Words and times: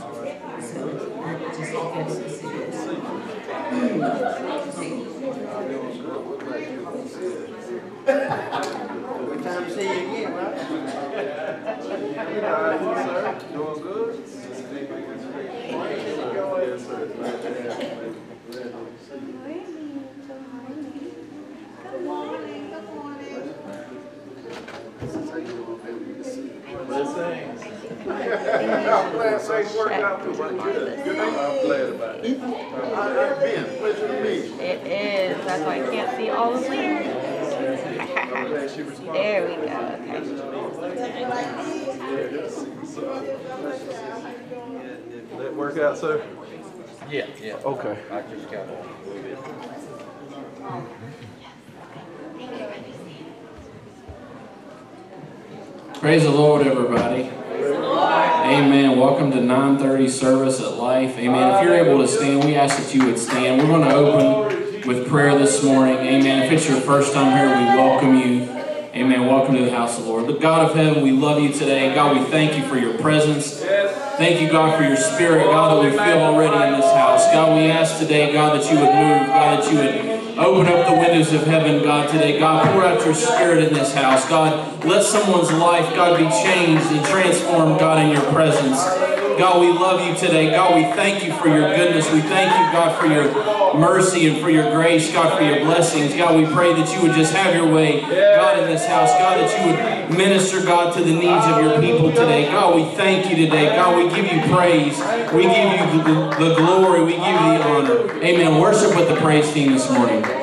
Time 0.00 0.24
to 9.64 9.70
see 9.70 9.82
you 9.82 9.90
again, 9.90 10.32
how 12.42 12.70
you, 12.80 12.94
sir? 13.04 13.38
Doing 13.52 13.80
good? 13.82 14.28
Sir. 14.28 14.44
Good 21.82 22.04
morning, 22.04 22.70
good 22.70 22.94
morning. 22.94 23.54
Blessings. 26.86 27.60
I'm 29.50 29.76
worked 29.76 29.92
out 29.92 30.22
for 30.22 30.30
you. 30.30 30.36
Good. 30.62 31.04
Good. 31.04 31.18
I'm 31.18 31.66
glad 31.66 31.88
about 31.90 32.24
it. 32.24 32.38
How 32.38 33.08
you 33.08 33.34
been? 33.40 33.64
Pleasure 33.78 34.08
to 34.08 34.12
meet 34.22 34.44
you. 34.44 34.60
It 34.60 34.86
is. 34.86 35.46
That's 35.46 35.62
why 35.64 35.74
I 35.74 35.90
can't 35.90 36.16
see 36.16 36.30
all 36.30 36.54
of 36.54 36.62
them. 36.62 36.70
I'm 38.32 38.48
glad 38.48 38.70
she 38.70 38.82
responded. 38.82 39.14
There 39.14 39.42
we 39.48 39.54
go. 39.56 39.62
Okay. 40.80 41.20
Yeah, 41.20 42.28
good 42.28 42.44
to 42.44 42.50
see 42.50 42.70
you, 42.70 42.86
sir. 42.86 43.20
Did 45.10 45.24
that 45.38 45.54
work 45.56 45.78
out, 45.78 45.98
sir? 45.98 46.22
Yeah, 47.10 47.26
yeah. 47.42 47.54
Okay. 47.54 47.98
I 48.10 48.22
just 48.22 48.50
got 48.50 48.68
on. 48.68 48.86
Praise 55.94 56.22
the 56.22 56.30
Lord, 56.30 56.66
everybody. 56.66 57.30
Amen. 57.60 58.98
Welcome 58.98 59.30
to 59.32 59.38
9:30 59.38 60.08
service 60.08 60.60
at 60.60 60.76
Life. 60.76 61.18
Amen. 61.18 61.54
If 61.54 61.62
you're 61.62 61.74
able 61.74 61.98
to 61.98 62.08
stand, 62.08 62.44
we 62.44 62.56
ask 62.56 62.78
that 62.78 62.94
you 62.94 63.04
would 63.06 63.18
stand. 63.18 63.60
We're 63.60 63.68
going 63.68 63.88
to 63.88 63.94
open 63.94 64.88
with 64.88 65.08
prayer 65.08 65.38
this 65.38 65.62
morning. 65.62 65.98
Amen. 65.98 66.42
If 66.42 66.52
it's 66.52 66.68
your 66.68 66.80
first 66.80 67.12
time 67.12 67.36
here, 67.36 67.48
we 67.48 67.64
welcome 67.76 68.16
you. 68.16 68.48
Amen. 68.94 69.26
Welcome 69.26 69.56
to 69.56 69.64
the 69.64 69.70
house 69.70 69.98
of 69.98 70.04
the 70.04 70.10
Lord. 70.10 70.26
But 70.26 70.40
God 70.40 70.70
of 70.70 70.74
heaven, 70.74 71.02
we 71.02 71.12
love 71.12 71.40
you 71.40 71.52
today. 71.52 71.94
God, 71.94 72.16
we 72.16 72.24
thank 72.24 72.56
you 72.56 72.64
for 72.64 72.78
your 72.78 72.94
presence. 72.98 73.62
Thank 74.16 74.40
you, 74.40 74.50
God, 74.50 74.76
for 74.76 74.84
your 74.84 74.96
spirit, 74.96 75.44
God, 75.44 75.76
that 75.76 75.84
we 75.84 75.96
feel 75.96 76.18
already 76.18 76.74
in 76.74 76.80
this 76.80 76.92
house. 76.92 77.24
God, 77.26 77.56
we 77.56 77.70
ask 77.70 77.98
today, 77.98 78.32
God, 78.32 78.60
that 78.60 78.70
you 78.70 78.78
would 78.78 78.86
move, 78.86 79.28
God, 79.28 79.62
that 79.62 79.72
you 79.72 79.78
would 79.78 80.19
Open 80.40 80.68
up 80.68 80.88
the 80.88 80.98
windows 80.98 81.34
of 81.34 81.42
heaven, 81.46 81.82
God, 81.82 82.08
today. 82.08 82.38
God, 82.38 82.72
pour 82.72 82.82
out 82.82 83.04
your 83.04 83.14
spirit 83.14 83.62
in 83.62 83.74
this 83.74 83.92
house. 83.92 84.26
God, 84.26 84.82
let 84.86 85.04
someone's 85.04 85.52
life, 85.52 85.94
God, 85.94 86.16
be 86.16 86.24
changed 86.42 86.86
and 86.86 87.04
transformed, 87.04 87.78
God, 87.78 88.02
in 88.02 88.10
your 88.10 88.24
presence. 88.32 88.82
God, 89.38 89.60
we 89.60 89.68
love 89.72 90.06
you 90.06 90.14
today. 90.14 90.50
God, 90.50 90.74
we 90.74 90.84
thank 90.96 91.24
you 91.24 91.32
for 91.34 91.48
your 91.48 91.74
goodness. 91.74 92.10
We 92.12 92.20
thank 92.20 92.50
you, 92.50 92.72
God, 92.72 92.98
for 93.00 93.06
your 93.06 93.74
mercy 93.74 94.28
and 94.28 94.40
for 94.40 94.50
your 94.50 94.70
grace, 94.70 95.12
God, 95.12 95.36
for 95.36 95.44
your 95.44 95.60
blessings. 95.60 96.14
God, 96.14 96.36
we 96.36 96.46
pray 96.46 96.72
that 96.74 96.94
you 96.94 97.02
would 97.02 97.14
just 97.14 97.32
have 97.34 97.54
your 97.54 97.72
way, 97.72 98.00
God, 98.00 98.58
in 98.58 98.66
this 98.66 98.86
house. 98.86 99.10
God, 99.10 99.38
that 99.38 99.50
you 99.58 100.08
would 100.08 100.18
minister, 100.18 100.64
God, 100.64 100.94
to 100.94 101.02
the 101.02 101.12
needs 101.12 101.46
of 101.46 101.62
your 101.62 101.80
people 101.80 102.10
today. 102.10 102.46
God, 102.46 102.74
we 102.74 102.84
thank 102.96 103.30
you 103.30 103.36
today. 103.36 103.66
God, 103.76 103.96
we 103.96 104.08
give 104.14 104.30
you 104.30 104.40
praise. 104.54 104.98
We 105.32 105.42
give 105.42 105.94
you 105.94 106.02
the, 106.02 106.36
the 106.38 106.54
glory. 106.56 107.04
We 107.04 107.12
give 107.12 107.20
you 107.20 107.24
the 107.24 107.62
honor. 107.64 108.22
Amen. 108.22 108.60
Worship 108.60 108.96
with 108.96 109.08
the 109.08 109.16
praise 109.16 109.52
team 109.52 109.72
this 109.72 109.90
morning. 109.90 110.39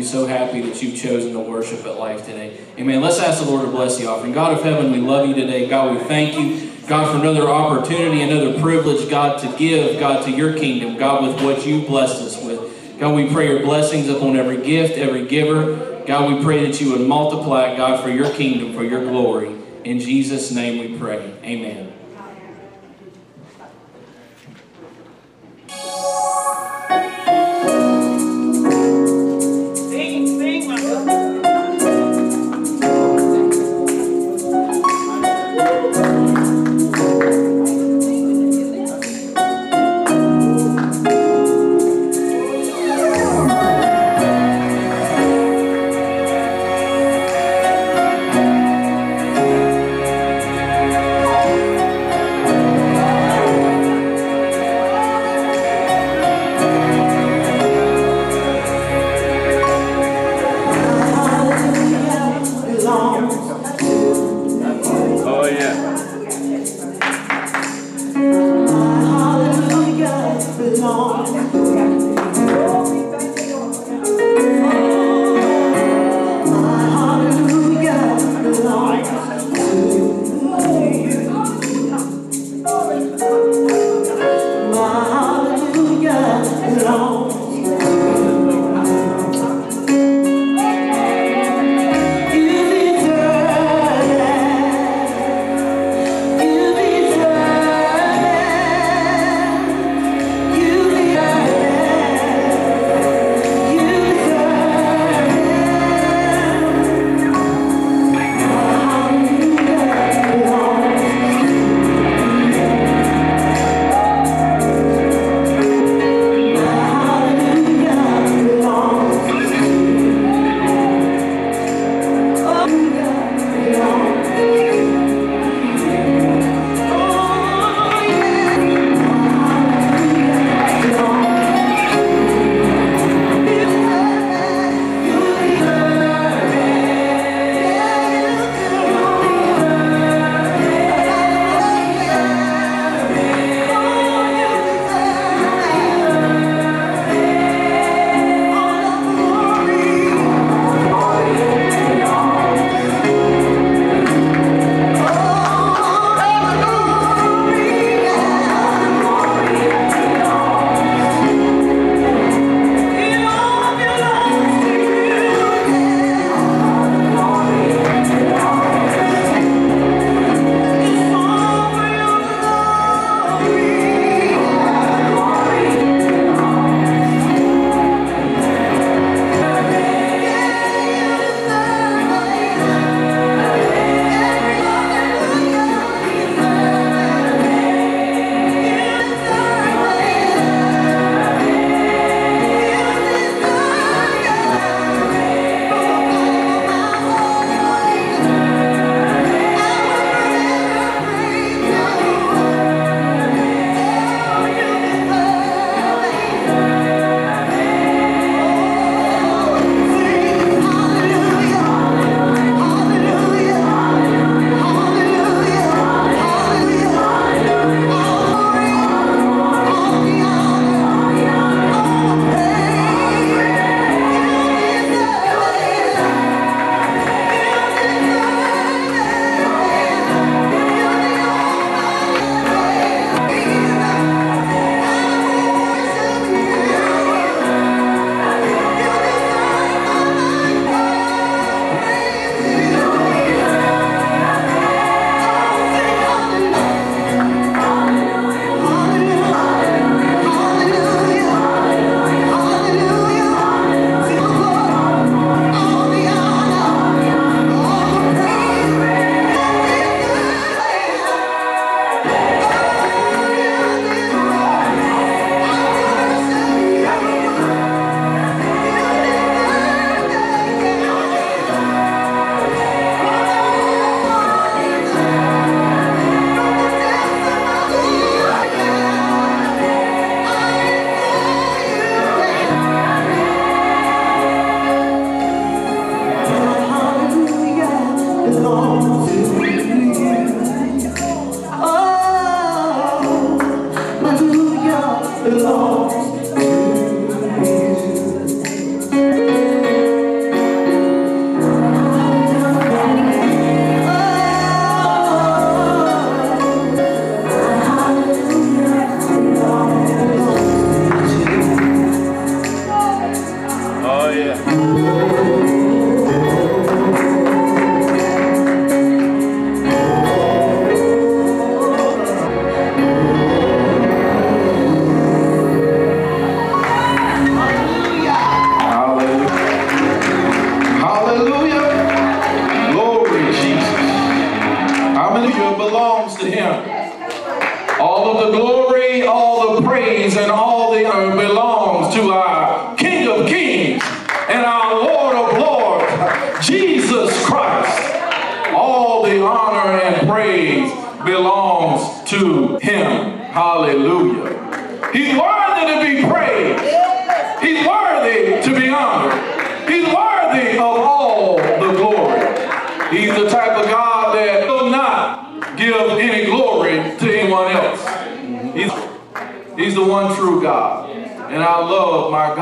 You. 0.00 0.06
So 0.06 0.26
happy 0.26 0.60
that 0.62 0.82
you've 0.82 0.96
chosen 0.96 1.32
to 1.32 1.38
worship 1.38 1.84
at 1.86 1.98
Life 1.98 2.24
today. 2.24 2.58
Amen. 2.78 3.00
Let's 3.00 3.18
ask 3.18 3.42
the 3.42 3.50
Lord 3.50 3.64
to 3.64 3.70
bless 3.70 3.98
the 3.98 4.06
offering. 4.06 4.32
God 4.32 4.56
of 4.56 4.62
heaven, 4.62 4.90
we 4.90 4.98
love 4.98 5.28
you 5.28 5.34
today. 5.34 5.68
God, 5.68 5.96
we 5.96 6.02
thank 6.04 6.38
you. 6.38 6.70
God, 6.86 7.12
for 7.12 7.20
another 7.20 7.48
opportunity, 7.48 8.22
another 8.22 8.60
privilege, 8.60 9.08
God, 9.08 9.38
to 9.40 9.56
give, 9.56 10.00
God, 10.00 10.24
to 10.24 10.30
your 10.30 10.54
kingdom, 10.54 10.96
God, 10.96 11.22
with 11.22 11.44
what 11.44 11.64
you 11.64 11.82
blessed 11.82 12.22
us 12.22 12.42
with. 12.42 12.98
God, 12.98 13.14
we 13.14 13.32
pray 13.32 13.48
your 13.48 13.60
blessings 13.60 14.08
upon 14.08 14.36
every 14.36 14.60
gift, 14.62 14.98
every 14.98 15.26
giver. 15.26 16.02
God, 16.06 16.34
we 16.34 16.42
pray 16.42 16.66
that 16.66 16.80
you 16.80 16.92
would 16.92 17.06
multiply, 17.06 17.76
God, 17.76 18.02
for 18.02 18.10
your 18.10 18.30
kingdom, 18.30 18.74
for 18.74 18.82
your 18.82 19.04
glory. 19.04 19.54
In 19.84 20.00
Jesus' 20.00 20.50
name 20.50 20.80
we 20.80 20.98
pray. 20.98 21.32
Amen. 21.44 21.99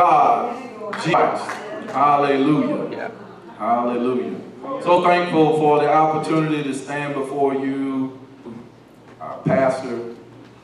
God, 0.08 0.94
Jesus. 1.02 1.92
Hallelujah. 1.92 3.12
Hallelujah. 3.58 4.40
So 4.82 5.02
thankful 5.02 5.58
for 5.58 5.80
the 5.80 5.92
opportunity 5.92 6.62
to 6.62 6.74
stand 6.74 7.12
before 7.12 7.54
you, 7.54 8.18
our 9.20 9.38
pastor, 9.42 10.14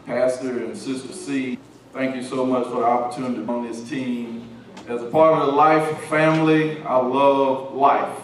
pastor 0.07 0.65
and 0.65 0.75
sister 0.75 1.13
C. 1.13 1.59
Thank 1.93 2.17
you 2.17 2.23
so 2.23 2.47
much 2.47 2.65
for 2.69 2.77
the 2.77 2.87
opportunity 2.87 3.47
on 3.47 3.69
this 3.69 3.87
team. 3.87 4.49
As 4.89 5.03
a 5.03 5.07
part 5.07 5.39
of 5.39 5.47
the 5.47 5.53
life 5.53 6.05
family, 6.05 6.83
I 6.83 6.97
love 6.97 7.75
life. 7.75 8.19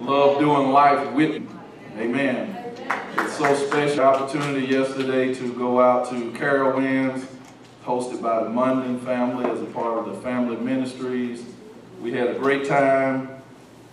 Love 0.00 0.38
doing 0.40 0.72
life 0.72 1.10
with 1.14 1.34
you. 1.34 1.48
Amen. 1.96 2.54
It's 3.16 3.38
so 3.38 3.54
special 3.54 4.04
opportunity 4.04 4.66
yesterday 4.66 5.32
to 5.36 5.54
go 5.54 5.80
out 5.80 6.10
to 6.10 6.32
Carowinds, 6.32 7.26
hosted 7.84 8.22
by 8.22 8.42
the 8.42 8.48
Munden 8.48 8.98
family 9.00 9.44
as 9.50 9.60
a 9.60 9.66
part 9.66 9.98
of 9.98 10.06
the 10.06 10.20
family 10.22 10.56
ministries. 10.56 11.44
We 12.00 12.12
had 12.12 12.28
a 12.28 12.34
great 12.34 12.66
time, 12.66 13.42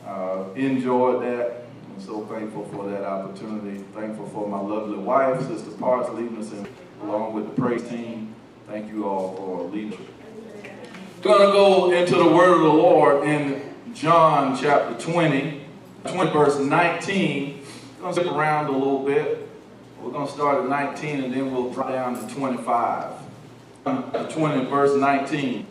uh, 0.05 0.45
enjoyed 0.55 1.23
that. 1.23 1.65
I'm 1.89 2.01
so 2.01 2.25
thankful 2.25 2.65
for 2.69 2.89
that 2.89 3.03
opportunity. 3.03 3.83
Thankful 3.93 4.27
for 4.29 4.47
my 4.47 4.59
lovely 4.59 4.97
wife, 4.97 5.45
Sister 5.45 5.71
Parks, 5.71 6.09
leading 6.11 6.37
us 6.37 6.51
in, 6.51 6.65
along 7.01 7.33
with 7.33 7.53
the 7.53 7.61
praise 7.61 7.87
team. 7.87 8.33
Thank 8.67 8.89
you 8.89 9.05
all 9.05 9.35
for 9.35 9.63
leading. 9.63 10.07
To 11.23 11.27
go 11.27 11.91
into 11.91 12.15
the 12.15 12.27
word 12.27 12.53
of 12.53 12.61
the 12.61 12.73
Lord 12.73 13.25
in 13.25 13.61
John 13.93 14.57
chapter 14.57 14.97
20, 15.11 15.65
20 16.05 16.31
verse 16.31 16.57
19. 16.57 17.61
We're 17.97 18.01
going 18.01 18.15
to 18.15 18.21
skip 18.21 18.33
around 18.33 18.67
a 18.67 18.71
little 18.71 19.03
bit. 19.03 19.49
We're 20.01 20.13
to 20.13 20.31
start 20.31 20.63
at 20.63 20.69
19 20.69 21.25
and 21.25 21.33
then 21.33 21.51
we'll 21.51 21.71
drop 21.71 21.89
down 21.89 22.27
to 22.27 22.33
25. 22.33 23.20
20 23.83 24.65
verse 24.65 24.95
19. 24.95 25.65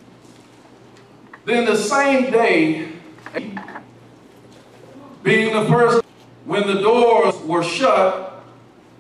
Then 1.45 1.65
the 1.65 1.77
same 1.77 2.31
day, 2.31 2.93
being 5.23 5.55
the 5.55 5.65
first, 5.67 6.05
when 6.45 6.67
the 6.67 6.81
doors 6.81 7.37
were 7.39 7.63
shut, 7.63 8.43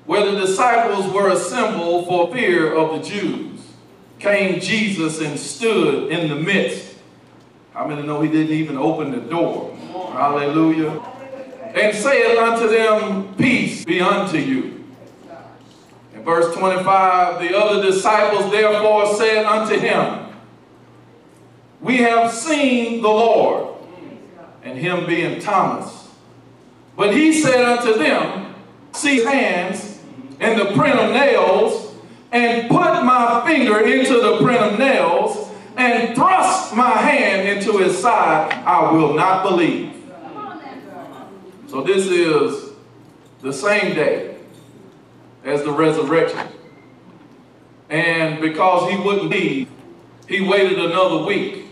where 0.07 0.31
the 0.31 0.41
disciples 0.41 1.13
were 1.13 1.31
assembled 1.31 2.07
for 2.07 2.33
fear 2.33 2.75
of 2.75 3.01
the 3.01 3.09
Jews, 3.09 3.61
came 4.19 4.61
Jesus 4.61 5.21
and 5.21 5.39
stood 5.39 6.11
in 6.11 6.29
the 6.29 6.37
midst. 6.37 6.97
How 7.73 7.87
many 7.87 8.03
know 8.03 8.21
he 8.21 8.31
didn't 8.31 8.53
even 8.53 8.77
open 8.77 9.11
the 9.11 9.21
door? 9.21 9.75
Hallelujah. 10.13 10.91
And 11.75 11.97
said 11.97 12.37
unto 12.37 12.69
them, 12.69 13.35
Peace 13.37 13.85
be 13.85 14.01
unto 14.01 14.39
you. 14.39 14.80
In 16.21 16.27
verse 16.27 16.55
25, 16.55 17.41
the 17.41 17.57
other 17.57 17.83
disciples 17.83 18.51
therefore 18.51 19.15
said 19.15 19.47
unto 19.47 19.79
him, 19.79 20.27
We 21.81 21.97
have 21.97 22.31
seen 22.31 23.01
the 23.01 23.09
Lord, 23.09 23.75
and 24.63 24.79
him 24.79 25.07
being 25.07 25.41
Thomas. 25.41 26.11
But 26.95 27.15
he 27.15 27.33
said 27.33 27.65
unto 27.65 27.95
them, 27.95 28.55
See 28.93 29.25
hands 29.25 29.99
and 30.41 30.61
the 30.61 30.67
print 30.77 30.99
of 30.99 31.11
nails, 31.13 31.95
and 32.33 32.69
put 32.69 33.03
my 33.03 33.43
finger 33.47 33.81
into 33.81 34.21
the 34.21 34.43
print 34.43 34.61
of 34.61 34.79
nails, 34.79 35.49
and 35.79 36.15
thrust 36.15 36.77
my 36.77 36.91
hand 36.91 37.49
into 37.49 37.79
his 37.79 37.97
side, 37.97 38.53
I 38.67 38.93
will 38.93 39.15
not 39.15 39.43
believe. 39.43 39.95
So 41.69 41.81
this 41.81 42.09
is 42.09 42.73
the 43.41 43.55
same 43.55 43.95
day 43.95 44.30
as 45.45 45.63
the 45.63 45.73
resurrection. 45.73 46.49
And 47.89 48.41
because 48.41 48.91
he 48.91 48.97
wouldn't 48.97 49.31
leave, 49.31 49.69
he 50.29 50.41
waited 50.41 50.79
another 50.79 51.25
week. 51.25 51.67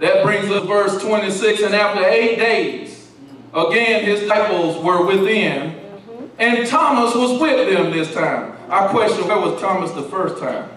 That 0.00 0.24
brings 0.24 0.50
us 0.50 0.66
verse 0.66 1.00
26, 1.02 1.62
and 1.62 1.74
after 1.74 2.04
eight 2.04 2.36
days, 2.36 3.10
again 3.52 4.04
his 4.04 4.20
disciples 4.20 4.82
were 4.82 5.04
within, 5.04 5.72
mm-hmm. 5.72 6.24
and 6.38 6.66
Thomas 6.66 7.14
was 7.14 7.40
with 7.40 7.72
them 7.72 7.90
this 7.90 8.12
time. 8.14 8.56
I 8.68 8.88
question, 8.88 9.26
where 9.26 9.40
was 9.40 9.60
Thomas 9.60 9.90
the 9.92 10.02
first 10.02 10.40
time? 10.42 10.68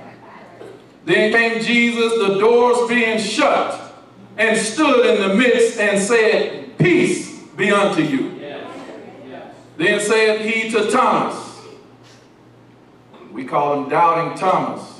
Then 1.05 1.31
came 1.31 1.61
Jesus, 1.61 2.13
the 2.13 2.39
doors 2.39 2.87
being 2.87 3.19
shut, 3.19 3.95
and 4.37 4.57
stood 4.57 5.05
in 5.05 5.27
the 5.27 5.35
midst 5.35 5.79
and 5.79 6.01
said, 6.01 6.77
Peace 6.77 7.39
be 7.55 7.71
unto 7.71 8.01
you. 8.01 8.39
Then 9.77 9.99
said 9.99 10.41
he 10.41 10.69
to 10.71 10.89
Thomas, 10.89 11.50
we 13.33 13.45
call 13.45 13.83
him 13.83 13.89
Doubting 13.89 14.37
Thomas. 14.37 14.99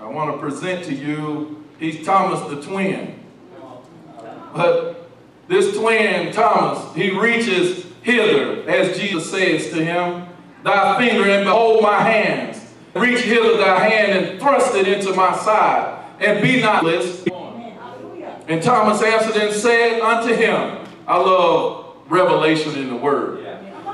I 0.00 0.06
want 0.06 0.32
to 0.34 0.38
present 0.38 0.84
to 0.86 0.94
you, 0.94 1.64
he's 1.78 2.04
Thomas 2.04 2.40
the 2.48 2.62
twin. 2.62 3.20
But 4.54 5.08
this 5.48 5.76
twin, 5.76 6.32
Thomas, 6.32 6.94
he 6.94 7.10
reaches 7.10 7.86
hither, 8.02 8.68
as 8.68 8.98
Jesus 8.98 9.30
says 9.30 9.70
to 9.70 9.84
him, 9.84 10.26
Thy 10.62 10.98
finger 10.98 11.28
and 11.28 11.44
behold 11.44 11.82
my 11.82 12.00
hands. 12.00 12.64
Reach 12.94 13.20
hither 13.20 13.56
thy 13.56 13.88
hand 13.88 14.12
and 14.12 14.40
thrust 14.40 14.74
it 14.74 14.88
into 14.88 15.14
my 15.14 15.36
side, 15.36 16.04
and 16.18 16.42
be 16.42 16.60
not 16.60 16.84
less. 16.84 17.24
And 18.48 18.60
Thomas 18.60 19.00
answered 19.00 19.40
and 19.40 19.54
said 19.54 20.00
unto 20.00 20.34
him, 20.34 20.78
I 21.06 21.16
love 21.16 21.96
revelation 22.08 22.74
in 22.74 22.88
the 22.88 22.96
word. 22.96 23.46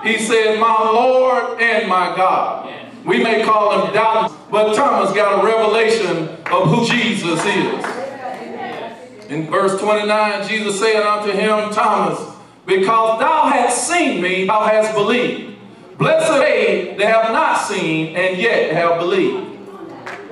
He 0.02 0.18
said, 0.18 0.58
My 0.58 0.90
Lord 0.90 1.60
and 1.60 1.88
my 1.88 2.16
God. 2.16 2.85
We 3.06 3.22
may 3.22 3.44
call 3.44 3.86
him 3.86 3.94
doubting, 3.94 4.36
but 4.50 4.74
Thomas 4.74 5.14
got 5.14 5.42
a 5.42 5.46
revelation 5.46 6.28
of 6.50 6.68
who 6.68 6.84
Jesus 6.84 7.40
is. 7.44 9.30
In 9.30 9.46
verse 9.48 9.80
29, 9.80 10.48
Jesus 10.48 10.80
said 10.80 11.02
unto 11.02 11.30
him, 11.30 11.70
Thomas, 11.72 12.36
because 12.66 13.20
thou 13.20 13.46
hast 13.46 13.86
seen 13.88 14.20
me, 14.20 14.46
thou 14.46 14.64
hast 14.64 14.92
believed. 14.92 15.56
Blessed 15.98 16.30
are 16.32 16.40
they 16.40 16.96
that 16.98 17.06
have 17.06 17.32
not 17.32 17.58
seen 17.58 18.16
and 18.16 18.38
yet 18.38 18.72
have 18.72 18.98
believed. 18.98 19.56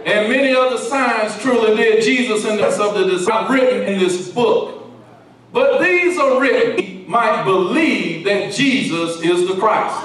And 0.04 0.28
many 0.28 0.52
other 0.54 0.76
signs 0.76 1.40
truly 1.40 1.76
did 1.76 2.02
Jesus 2.02 2.44
in 2.44 2.56
the 2.56 2.66
of 2.66 2.94
the 2.94 3.04
disciples 3.04 3.50
written 3.50 3.82
in 3.84 3.98
this 4.00 4.30
book. 4.30 4.84
But 5.52 5.80
these 5.80 6.18
are 6.18 6.40
written 6.40 7.08
might 7.08 7.44
believe 7.44 8.24
that 8.24 8.52
Jesus 8.52 9.22
is 9.22 9.46
the 9.46 9.54
Christ, 9.54 10.04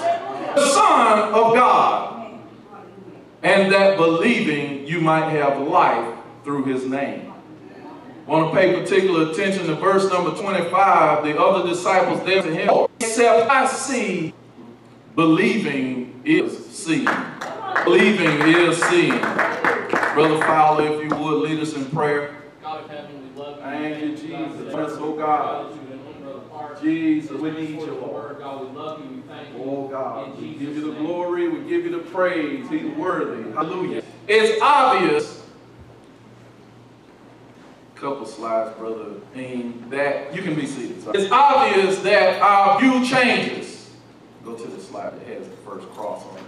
the 0.55 0.65
Son 0.67 1.34
of 1.34 1.55
God, 1.55 2.18
and 3.43 3.71
that 3.71 3.97
believing 3.97 4.86
you 4.86 4.99
might 4.99 5.30
have 5.30 5.60
life 5.67 6.15
through 6.43 6.65
his 6.65 6.86
name. 6.86 7.32
Want 8.28 8.54
to 8.54 8.60
pay 8.60 8.80
particular 8.80 9.32
attention 9.32 9.65
to 9.67 9.75
verse 9.75 10.08
number 10.12 10.39
25. 10.39 11.23
The 11.23 11.41
other 11.41 11.67
disciples 11.67 12.23
there 12.25 12.43
to 12.43 12.54
him, 12.54 12.88
except 12.99 13.49
I 13.49 13.65
see, 13.65 14.34
believing 15.15 16.21
is 16.23 16.65
seeing. 16.69 17.10
Believing 17.86 18.41
is 18.47 18.78
seeing. 18.84 19.19
Brother 20.13 20.39
Fowler, 20.39 20.93
if 20.93 21.04
you 21.04 21.17
would 21.17 21.49
lead 21.49 21.60
us 21.60 21.73
in 21.73 21.86
prayer. 21.86 22.36
God 22.62 22.84
of 22.84 22.89
heaven, 22.89 23.34
we 23.34 23.41
love 23.41 23.56
you. 23.58 23.63
Thank 23.63 24.04
you, 24.04 24.10
Jesus. 24.12 24.73
Bless, 24.73 24.91
oh 24.93 25.15
God. 25.15 25.71
God, 25.71 25.73
you 25.73 25.93
and 25.93 26.06
one 26.06 26.21
brother 26.21 26.39
Parks. 26.49 26.69
Jesus, 26.82 27.32
we 27.32 27.52
need 27.52 27.80
you, 27.82 27.94
Lord. 27.96 28.39
God, 28.39 28.62
we 28.62 28.78
love 28.78 29.04
you. 29.04 29.15
We 29.18 29.22
thank 29.22 29.50
you. 29.54 29.63
Oh 29.63 29.88
God, 29.88 30.39
we 30.39 30.54
give 30.54 30.76
you 30.76 30.94
the 30.94 31.00
glory, 31.00 31.50
we 31.50 31.68
give 31.70 31.86
you 31.86 31.92
the 31.92 32.10
praise. 32.10 32.70
He's 32.70 32.86
worthy. 32.96 33.52
Hallelujah. 33.52 34.04
It's 34.28 34.62
obvious. 34.62 35.44
Couple 37.96 38.26
slides, 38.26 38.78
brother 38.78 39.15
Dean, 39.36 39.89
that 39.89 40.34
you 40.34 40.42
can 40.42 40.56
be 40.56 40.65
seated. 40.65 41.04
sorry. 41.04 41.20
It's 41.20 41.32
obvious 41.32 42.00
that 42.00 42.42
our 42.42 42.80
view 42.80 43.06
changes. 43.06 43.89
Go 44.46 44.56
to 44.56 44.68
the 44.68 44.82
slide 44.82 45.20
that 45.20 45.28
has 45.28 45.50
the 45.50 45.56
first 45.58 45.89
cross 45.89 46.24
on 46.26 46.38
it. 46.38 46.44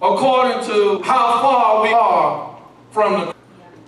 According 0.00 0.66
to 0.66 1.02
how 1.02 1.42
far 1.42 1.82
we 1.82 1.92
are 1.92 2.58
from 2.90 3.12
the 3.20 3.34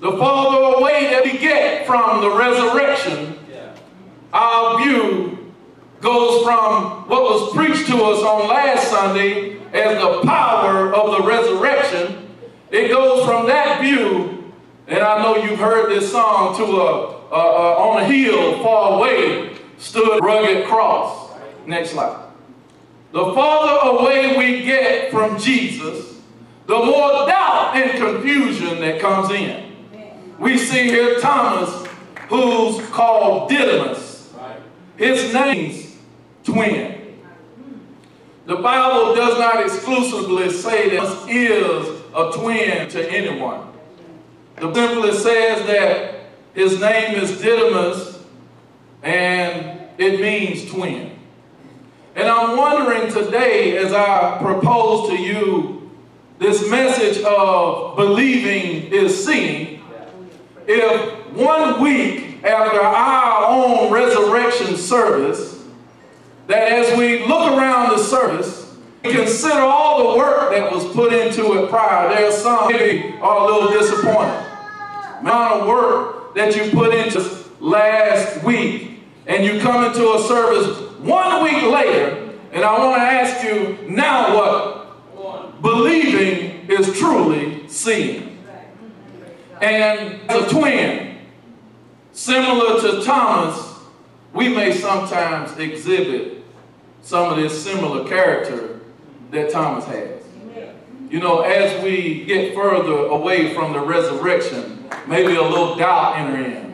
the 0.01 0.13
farther 0.17 0.79
away 0.79 1.11
that 1.11 1.25
we 1.25 1.39
get 1.39 1.87
from 1.87 2.23
the 2.23 2.31
resurrection, 2.31 3.39
our 4.33 4.83
view 4.83 5.40
goes 6.01 6.43
from 6.45 7.09
what 7.09 7.23
was 7.23 7.53
preached 7.55 7.87
to 7.89 7.97
us 7.97 8.23
on 8.23 8.49
last 8.49 8.89
Sunday 8.89 9.61
as 9.73 10.01
the 10.01 10.23
power 10.25 10.95
of 10.95 11.19
the 11.19 11.29
resurrection. 11.29 12.29
It 12.71 12.89
goes 12.89 13.25
from 13.27 13.47
that 13.47 13.81
view, 13.81 14.53
and 14.87 15.01
I 15.01 15.23
know 15.23 15.37
you've 15.37 15.59
heard 15.59 15.91
this 15.91 16.11
song, 16.11 16.57
to 16.57 16.65
a, 16.65 17.21
a, 17.31 17.37
a 17.37 17.77
on 17.77 18.03
a 18.03 18.05
hill 18.05 18.63
far 18.63 18.99
away 18.99 19.57
stood 19.79 20.23
rugged 20.23 20.67
cross. 20.67 21.33
Next 21.67 21.91
slide. 21.91 22.27
The 23.13 23.35
farther 23.35 23.99
away 23.99 24.37
we 24.37 24.65
get 24.65 25.11
from 25.11 25.39
Jesus, 25.39 26.21
the 26.67 26.79
more 26.79 27.27
doubt 27.27 27.73
and 27.75 27.99
confusion 27.99 28.81
that 28.81 29.01
comes 29.01 29.31
in. 29.31 29.69
We 30.39 30.57
see 30.57 30.85
here 30.85 31.19
Thomas, 31.19 31.87
who's 32.29 32.87
called 32.91 33.51
Didymus. 33.51 34.33
His 34.97 35.33
name's 35.35 35.90
twin. 36.45 37.19
The 38.47 38.57
Bible 38.57 39.15
does 39.15 39.39
not 39.39 39.65
exclusively 39.65 40.51
say 40.51 40.97
that 40.97 41.29
is 41.29 42.01
a 42.15 42.33
twin 42.33 42.89
to 42.89 43.11
anyone. 43.11 43.69
The 44.57 44.75
simply 44.75 45.13
says 45.13 45.67
that 45.67 46.21
his 46.55 46.81
name 46.81 47.15
is 47.15 47.41
Didymus 47.41 48.23
and 49.03 49.81
it 49.99 50.21
means 50.21 50.71
twin. 50.71 51.17
And 52.15 52.29
I'm 52.29 52.57
wondering 52.57 53.11
today, 53.11 53.79
as 53.79 53.93
I 53.93 54.39
propose 54.43 55.09
to 55.11 55.17
you 55.17 55.91
this 56.39 56.69
message 56.71 57.23
of 57.25 57.97
believing 57.97 58.93
is 58.93 59.25
seeing, 59.25 59.83
if 60.67 61.33
one 61.33 61.81
week 61.81 62.45
after 62.45 62.81
our 62.81 63.47
own 63.49 63.93
resurrection 63.93 64.77
service, 64.77 65.65
that 66.51 66.73
as 66.73 66.99
we 66.99 67.25
look 67.27 67.53
around 67.53 67.91
the 67.91 67.99
service, 67.99 68.77
consider 69.05 69.61
all 69.61 70.13
the 70.13 70.19
work 70.19 70.51
that 70.51 70.71
was 70.73 70.85
put 70.93 71.13
into 71.13 71.63
it 71.63 71.71
prior. 71.71 72.09
There's 72.09 72.37
some 72.37 72.73
maybe 72.73 73.15
are 73.21 73.39
a 73.39 73.45
little 73.47 73.71
disappointed. 73.71 74.47
Amount 75.21 75.61
of 75.61 75.69
work 75.69 76.35
that 76.35 76.57
you 76.57 76.71
put 76.73 76.93
into 76.93 77.21
last 77.61 78.43
week, 78.43 78.99
and 79.27 79.45
you 79.45 79.61
come 79.61 79.85
into 79.85 80.13
a 80.15 80.23
service 80.27 80.77
one 80.99 81.45
week 81.45 81.63
later, 81.63 82.31
and 82.53 82.65
I 82.65 82.79
want 82.79 82.97
to 82.97 83.03
ask 83.03 83.45
you 83.45 83.79
now 83.89 84.35
what? 84.35 85.63
Believing 85.63 86.69
is 86.69 86.99
truly 86.99 87.69
seeing. 87.69 88.39
And 89.61 90.19
as 90.29 90.47
a 90.47 90.49
twin, 90.49 91.19
similar 92.11 92.81
to 92.81 93.05
Thomas, 93.05 93.79
we 94.33 94.49
may 94.49 94.73
sometimes 94.73 95.57
exhibit 95.59 96.40
some 97.03 97.33
of 97.33 97.37
this 97.37 97.63
similar 97.63 98.09
character 98.09 98.81
that 99.31 99.51
Thomas 99.51 99.85
has. 99.87 100.23
You 101.11 101.19
know, 101.19 101.41
as 101.41 101.83
we 101.83 102.25
get 102.25 102.55
further 102.55 103.07
away 103.07 103.53
from 103.53 103.73
the 103.73 103.81
resurrection, 103.81 104.89
maybe 105.09 105.35
a 105.35 105.43
little 105.43 105.75
doubt 105.75 106.19
enter 106.19 106.45
in. 106.45 106.71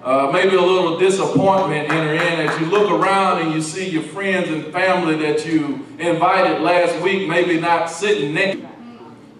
Uh, 0.00 0.30
maybe 0.30 0.54
a 0.54 0.60
little 0.60 0.98
disappointment 0.98 1.90
enter 1.90 2.12
in 2.12 2.48
as 2.48 2.60
you 2.60 2.66
look 2.66 2.90
around 2.90 3.40
and 3.40 3.52
you 3.54 3.62
see 3.62 3.88
your 3.88 4.02
friends 4.02 4.48
and 4.50 4.70
family 4.72 5.16
that 5.16 5.46
you 5.46 5.84
invited 5.98 6.60
last 6.60 7.02
week 7.02 7.26
maybe 7.26 7.58
not 7.58 7.90
sitting 7.90 8.34
next. 8.34 8.62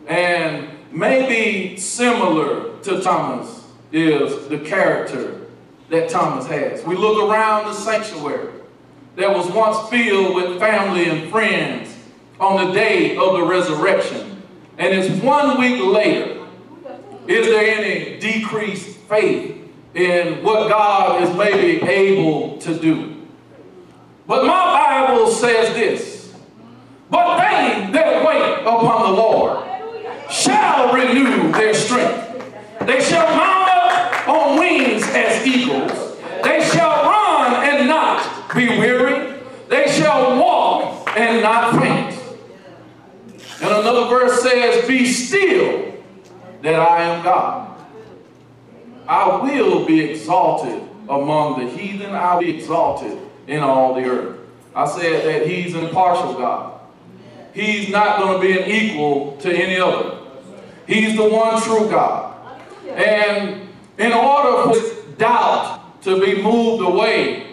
And 0.09 0.71
maybe 0.91 1.77
similar 1.77 2.79
to 2.81 3.01
Thomas 3.03 3.69
is 3.93 4.49
the 4.49 4.59
character 4.59 5.43
that 5.91 6.09
Thomas 6.09 6.47
has. 6.47 6.83
We 6.85 6.97
look 6.97 7.31
around 7.31 7.67
the 7.67 7.75
sanctuary 7.75 8.54
that 9.16 9.35
was 9.35 9.50
once 9.50 9.88
filled 9.88 10.35
with 10.35 10.59
family 10.59 11.09
and 11.09 11.31
friends 11.31 11.96
on 12.40 12.66
the 12.66 12.72
day 12.72 13.16
of 13.16 13.35
the 13.35 13.44
resurrection. 13.44 14.42
And 14.79 14.92
it's 14.92 15.22
one 15.22 15.59
week 15.59 15.81
later. 15.83 16.46
Is 17.29 17.46
there 17.46 17.79
any 17.79 18.18
decreased 18.18 18.98
faith 19.09 19.57
in 19.94 20.42
what 20.42 20.68
God 20.68 21.22
is 21.22 21.35
maybe 21.37 21.87
able 21.87 22.59
to 22.59 22.79
do? 22.79 23.14
But 24.27 24.44
my 24.46 25.07
Bible 25.07 25.29
says 25.29 25.74
this, 25.74 26.35
but 27.11 27.37
they 27.37 27.90
that 27.92 28.27
wait 28.27 28.62
upon 28.62 29.03
the 29.12 29.16
Lord 29.16 29.64
shall 30.31 30.92
renew 30.92 31.53
their 31.53 31.74
strength. 31.74 32.22
They 32.81 33.00
shall 33.00 33.27
mount 33.37 33.68
up 33.70 34.29
on 34.29 34.59
wings 34.59 35.03
as 35.09 35.46
eagles. 35.46 36.18
They 36.42 36.68
shall 36.72 37.05
run 37.05 37.64
and 37.64 37.87
not 37.87 38.55
be 38.55 38.68
weary. 38.68 39.04
They 39.75 39.91
shall 39.91 40.41
walk 40.41 41.11
and 41.17 41.43
not 41.43 41.73
faint. 41.83 42.17
And 43.61 43.73
another 43.73 44.07
verse 44.07 44.41
says, 44.41 44.87
Be 44.87 45.05
still 45.05 45.97
that 46.63 46.77
I 46.77 47.03
am 47.03 47.25
God. 47.25 47.77
I 49.09 49.43
will 49.43 49.85
be 49.85 49.99
exalted 49.99 50.81
among 51.09 51.59
the 51.59 51.69
heathen. 51.69 52.15
I'll 52.15 52.39
be 52.39 52.57
exalted 52.57 53.19
in 53.49 53.65
all 53.65 53.95
the 53.95 54.05
earth. 54.05 54.39
I 54.77 54.87
said 54.87 55.25
that 55.27 55.49
he's 55.49 55.75
an 55.75 55.87
impartial 55.87 56.35
God. 56.35 56.79
He's 57.53 57.89
not 57.89 58.21
going 58.21 58.41
to 58.41 58.47
be 58.47 58.57
an 58.57 58.71
equal 58.71 59.37
to 59.39 59.53
any 59.53 59.81
other. 59.81 60.21
He's 60.87 61.17
the 61.17 61.29
one 61.29 61.61
true 61.61 61.91
God. 61.91 62.33
And 62.91 63.69
in 63.99 64.13
order 64.13 64.73
for 64.73 65.17
doubt 65.17 66.01
to 66.03 66.21
be 66.21 66.41
moved 66.41 66.85
away, 66.85 67.43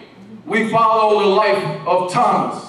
we 0.46 0.68
follow 0.70 1.20
the 1.20 1.26
life 1.26 1.86
of 1.86 2.12
Thomas. 2.12 2.64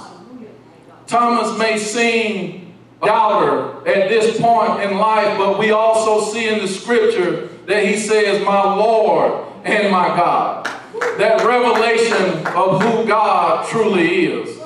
Thomas 1.07 1.57
may 1.57 1.77
seem 1.77 2.73
doubter 3.01 3.87
at 3.87 4.09
this 4.09 4.39
point 4.39 4.81
in 4.81 4.97
life, 4.97 5.37
but 5.37 5.59
we 5.59 5.71
also 5.71 6.31
see 6.31 6.47
in 6.47 6.59
the 6.59 6.67
scripture 6.67 7.47
that 7.67 7.85
he 7.85 7.97
says, 7.97 8.45
my 8.45 8.63
Lord 8.75 9.45
and 9.63 9.91
my 9.91 10.07
God. 10.09 10.65
That 11.17 11.43
revelation 11.45 12.45
of 12.47 12.81
who 12.81 13.05
God 13.05 13.67
truly 13.67 14.25
is. 14.25 14.59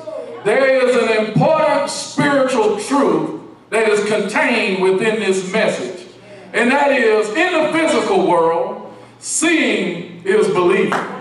There 0.44 0.86
is 0.86 0.96
an 0.96 1.26
important 1.26 1.90
spiritual 1.90 2.78
truth 2.78 3.40
that 3.70 3.88
is 3.88 4.08
contained 4.08 4.82
within 4.82 5.20
this 5.20 5.52
message. 5.52 6.06
And 6.52 6.70
that 6.70 6.92
is, 6.92 7.28
in 7.30 7.52
the 7.52 7.72
physical 7.72 8.26
world, 8.26 8.96
seeing 9.18 10.22
is 10.24 10.46
believing. 10.48 11.17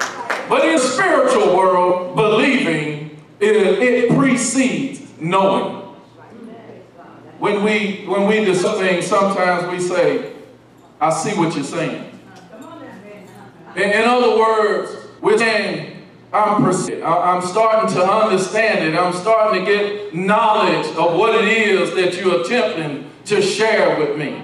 But 0.50 0.66
in 0.66 0.80
spiritual 0.80 1.56
world, 1.56 2.16
believing, 2.16 3.18
it, 3.40 3.56
it 3.56 4.18
precedes 4.18 5.02
knowing. 5.20 5.84
When 7.40 7.64
we, 7.64 8.06
when 8.08 8.28
we 8.28 8.46
do 8.46 8.56
something, 8.56 9.02
sometimes 9.02 9.70
we 9.72 9.80
say, 9.80 10.34
I 11.00 11.12
see 11.12 11.38
what 11.38 11.54
you're 11.56 11.64
saying. 11.64 12.12
In, 13.76 13.84
in 13.84 14.04
other 14.06 14.38
words, 14.38 14.96
we're 15.22 15.38
saying, 15.38 16.04
I'm, 16.34 16.66
I'm 16.66 17.42
starting 17.42 17.94
to 17.96 18.04
understand 18.04 18.88
it. 18.88 18.98
I'm 18.98 19.14
starting 19.14 19.66
to 19.66 19.72
get 19.72 20.16
knowledge 20.16 20.88
of 20.96 21.16
what 21.16 21.36
it 21.36 21.48
is 21.48 21.94
that 21.96 22.20
you're 22.20 22.42
attempting 22.42 23.10
to 23.26 23.42
share 23.42 24.00
with 24.00 24.18
me. 24.18 24.42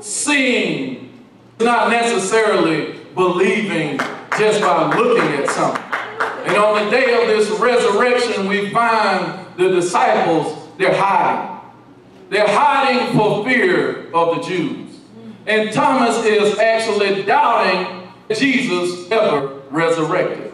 Seeing, 0.00 1.22
not 1.60 1.90
necessarily 1.90 2.98
believing 3.14 4.00
just 4.38 4.60
by 4.60 4.94
looking 4.96 5.32
at 5.34 5.48
something. 5.50 5.82
And 6.46 6.56
on 6.56 6.84
the 6.84 6.90
day 6.90 7.20
of 7.20 7.28
this 7.28 7.50
resurrection, 7.58 8.46
we 8.46 8.70
find 8.70 9.46
the 9.56 9.68
disciples, 9.68 10.68
they're 10.78 10.94
hiding. 10.94 11.60
They're 12.28 12.46
hiding 12.46 13.16
for 13.16 13.44
fear 13.44 14.10
of 14.12 14.36
the 14.36 14.42
Jews. 14.42 15.00
And 15.46 15.72
Thomas 15.72 16.24
is 16.24 16.58
actually 16.58 17.22
doubting 17.22 18.08
Jesus 18.28 19.10
ever 19.10 19.62
resurrected. 19.70 20.52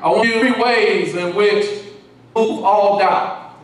I 0.00 0.08
want 0.08 0.28
you 0.28 0.40
three 0.40 0.62
ways 0.62 1.14
in 1.16 1.34
which 1.34 1.66
move 2.36 2.64
all 2.64 2.98
doubt. 2.98 3.56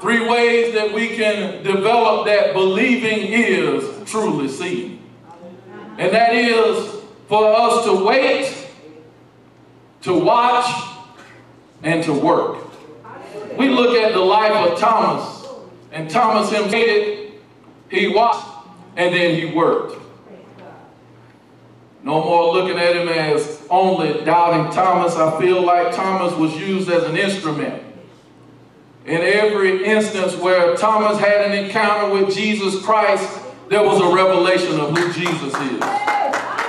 Three 0.00 0.26
ways 0.28 0.74
that 0.74 0.92
we 0.92 1.08
can 1.08 1.62
develop 1.62 2.26
that 2.26 2.52
believing 2.54 3.32
is 3.32 4.10
truly 4.10 4.48
seeing. 4.48 5.02
And 5.98 6.12
that 6.12 6.34
is 6.34 6.99
for 7.30 7.44
us 7.44 7.84
to 7.84 8.04
wait, 8.04 8.66
to 10.02 10.18
watch, 10.18 10.68
and 11.84 12.02
to 12.02 12.12
work. 12.12 12.58
We 13.56 13.68
look 13.68 13.96
at 13.96 14.12
the 14.12 14.18
life 14.18 14.50
of 14.50 14.76
Thomas, 14.80 15.46
and 15.92 16.10
Thomas 16.10 16.50
him 16.50 16.68
waited, 16.72 17.34
he 17.88 18.08
watched, 18.08 18.44
and 18.96 19.14
then 19.14 19.36
he 19.36 19.46
worked. 19.54 19.96
No 22.02 22.24
more 22.24 22.52
looking 22.52 22.78
at 22.80 22.96
him 22.96 23.06
as 23.06 23.64
only 23.70 24.24
doubting 24.24 24.72
Thomas. 24.72 25.14
I 25.14 25.40
feel 25.40 25.62
like 25.62 25.94
Thomas 25.94 26.34
was 26.34 26.56
used 26.56 26.90
as 26.90 27.04
an 27.04 27.16
instrument. 27.16 27.80
In 29.06 29.20
every 29.20 29.84
instance 29.84 30.34
where 30.34 30.76
Thomas 30.76 31.20
had 31.20 31.48
an 31.48 31.64
encounter 31.64 32.12
with 32.12 32.34
Jesus 32.34 32.82
Christ, 32.82 33.40
there 33.68 33.84
was 33.84 34.00
a 34.00 34.12
revelation 34.12 34.80
of 34.80 34.98
who 34.98 35.12
Jesus 35.12 35.54
is. 35.54 36.19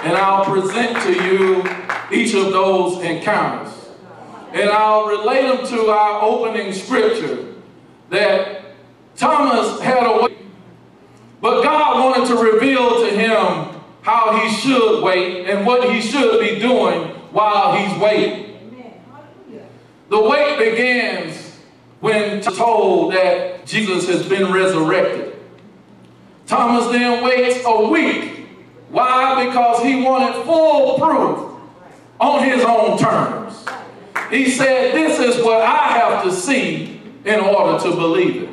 And 0.04 0.18
I'll 0.18 0.46
present 0.46 0.98
to 1.04 1.14
you 1.14 1.64
each 2.12 2.34
of 2.34 2.52
those 2.52 3.04
encounters. 3.04 3.74
And 4.54 4.70
I'll 4.70 5.08
relate 5.08 5.44
them 5.44 5.68
to 5.68 5.90
our 5.90 6.22
opening 6.24 6.74
scripture 6.74 7.54
that 8.10 8.64
Thomas 9.16 9.80
had 9.82 10.04
a 10.04 10.24
way, 10.24 10.36
but 11.40 11.64
God 11.64 12.04
wanted 12.04 12.28
to 12.28 12.36
reveal 12.36 13.06
to 13.06 13.10
him 13.16 13.82
how 14.02 14.38
he 14.38 14.50
should 14.56 15.04
wait 15.04 15.48
and 15.48 15.66
what 15.66 15.94
he 15.94 16.02
should 16.02 16.40
be 16.42 16.60
doing 16.60 17.10
while 17.32 17.76
he's 17.78 18.02
waiting. 18.02 18.48
The 20.10 20.20
wait 20.20 20.58
begins 20.58 21.52
been 22.02 22.42
told 22.42 23.14
that 23.14 23.66
Jesus 23.66 24.08
has 24.08 24.28
been 24.28 24.52
resurrected. 24.52 25.36
Thomas 26.48 26.92
then 26.92 27.24
waits 27.24 27.64
a 27.66 27.88
week. 27.88 28.41
Why? 28.92 29.46
Because 29.46 29.84
he 29.84 30.02
wanted 30.02 30.44
full 30.44 31.00
proof 31.00 31.52
on 32.20 32.44
his 32.44 32.64
own 32.64 32.98
terms. 32.98 33.66
He 34.30 34.50
said, 34.50 34.94
This 34.94 35.20
is 35.20 35.44
what 35.44 35.62
I 35.62 35.98
have 35.98 36.24
to 36.24 36.32
see 36.32 37.02
in 37.26 37.40
order 37.40 37.82
to 37.84 37.96
believe 37.96 38.44
it. 38.44 38.50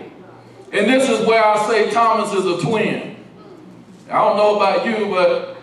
And 0.72 0.86
this 0.86 1.08
is 1.08 1.26
where 1.26 1.44
I 1.44 1.66
say 1.66 1.90
Thomas 1.90 2.32
is 2.32 2.44
a 2.46 2.60
twin. 2.64 3.16
I 4.08 4.12
don't 4.12 4.36
know 4.36 4.56
about 4.56 4.86
you, 4.86 5.10
but 5.10 5.56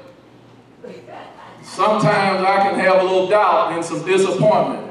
sometimes 1.63 2.43
I 2.45 2.69
can 2.69 2.79
have 2.79 3.01
a 3.01 3.03
little 3.03 3.27
doubt 3.27 3.73
and 3.73 3.83
some 3.83 4.05
disappointment. 4.05 4.83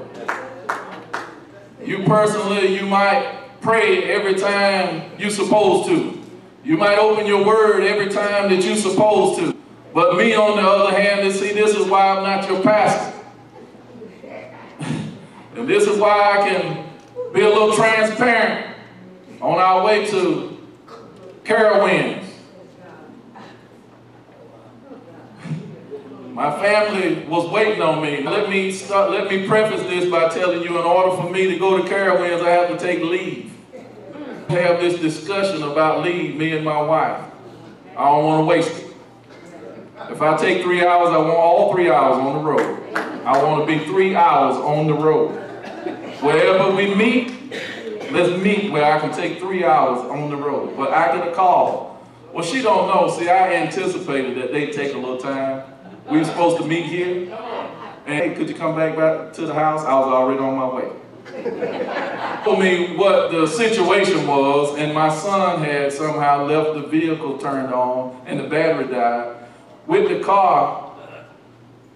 You 1.84 2.04
personally, 2.04 2.74
you 2.74 2.86
might 2.86 3.38
pray 3.60 4.04
every 4.04 4.34
time 4.34 5.10
you're 5.18 5.30
supposed 5.30 5.88
to. 5.88 6.20
You 6.64 6.78
might 6.78 6.98
open 6.98 7.26
your 7.26 7.44
word 7.44 7.82
every 7.82 8.08
time 8.10 8.50
that 8.50 8.64
you're 8.64 8.76
supposed 8.76 9.40
to. 9.40 9.54
But 9.94 10.16
me, 10.16 10.34
on 10.34 10.56
the 10.56 10.68
other 10.68 11.00
hand, 11.00 11.32
see, 11.32 11.52
this 11.52 11.76
is 11.76 11.86
why 11.86 12.08
I'm 12.08 12.24
not 12.24 12.50
your 12.50 12.60
pastor. 12.64 13.16
and 15.54 15.68
this 15.68 15.86
is 15.86 15.96
why 16.00 16.32
I 16.32 16.48
can 16.48 16.90
be 17.32 17.42
a 17.42 17.48
little 17.48 17.72
transparent 17.72 18.74
on 19.40 19.58
our 19.58 19.84
way 19.84 20.04
to 20.06 20.58
Carowinds. 21.44 22.24
My 26.32 26.50
family 26.58 27.24
was 27.26 27.48
waiting 27.52 27.80
on 27.80 28.02
me. 28.02 28.24
Let 28.24 28.50
me 28.50 28.72
start, 28.72 29.12
let 29.12 29.30
me 29.30 29.46
preface 29.46 29.82
this 29.82 30.10
by 30.10 30.28
telling 30.30 30.62
you 30.62 30.76
in 30.76 30.84
order 30.84 31.16
for 31.16 31.30
me 31.30 31.46
to 31.46 31.56
go 31.56 31.80
to 31.80 31.88
Carowinds, 31.88 32.42
I 32.42 32.50
have 32.50 32.68
to 32.70 32.76
take 32.76 33.00
leave. 33.00 33.52
Have 34.48 34.80
this 34.80 34.98
discussion 34.98 35.62
about 35.62 36.02
leave, 36.02 36.34
me 36.34 36.56
and 36.56 36.64
my 36.64 36.82
wife. 36.82 37.24
I 37.96 38.04
don't 38.06 38.24
want 38.24 38.40
to 38.40 38.46
waste 38.46 38.80
it. 38.80 38.83
If 40.10 40.20
I 40.20 40.36
take 40.36 40.62
three 40.62 40.84
hours, 40.84 41.08
I 41.08 41.16
want 41.16 41.30
all 41.30 41.72
three 41.72 41.90
hours 41.90 42.16
on 42.16 42.34
the 42.34 42.50
road. 42.50 42.94
I 43.24 43.42
want 43.42 43.66
to 43.66 43.78
be 43.78 43.84
three 43.86 44.14
hours 44.14 44.54
on 44.56 44.86
the 44.86 44.92
road. 44.92 45.30
Wherever 46.20 46.76
we 46.76 46.94
meet, 46.94 47.32
let's 48.12 48.40
meet 48.42 48.70
where 48.70 48.84
I 48.84 49.00
can 49.00 49.12
take 49.12 49.38
three 49.38 49.64
hours 49.64 50.00
on 50.10 50.28
the 50.28 50.36
road. 50.36 50.76
But 50.76 50.92
I 50.92 51.16
get 51.16 51.28
a 51.28 51.34
call. 51.34 52.06
Well, 52.34 52.44
she 52.44 52.60
don't 52.60 52.88
know. 52.88 53.16
See, 53.16 53.30
I 53.30 53.54
anticipated 53.54 54.36
that 54.36 54.52
they'd 54.52 54.72
take 54.72 54.92
a 54.92 54.98
little 54.98 55.16
time. 55.16 55.64
We 56.10 56.18
were 56.18 56.24
supposed 56.24 56.58
to 56.58 56.66
meet 56.66 56.84
here. 56.84 57.34
And 58.06 58.14
hey, 58.14 58.34
could 58.34 58.50
you 58.50 58.54
come 58.54 58.76
back 58.76 58.96
back 58.96 59.32
to 59.34 59.46
the 59.46 59.54
house? 59.54 59.84
I 59.84 59.98
was 59.98 60.08
already 60.08 60.40
on 60.40 60.54
my 60.54 60.68
way. 60.68 62.42
Told 62.44 62.58
me 62.58 62.94
what 62.96 63.32
the 63.32 63.46
situation 63.46 64.26
was, 64.26 64.76
and 64.76 64.92
my 64.92 65.08
son 65.08 65.64
had 65.64 65.90
somehow 65.90 66.44
left 66.44 66.74
the 66.74 66.86
vehicle 66.86 67.38
turned 67.38 67.72
on 67.72 68.20
and 68.26 68.38
the 68.38 68.44
battery 68.44 68.86
died 68.88 69.43
with 69.86 70.08
the 70.08 70.24
car 70.24 70.92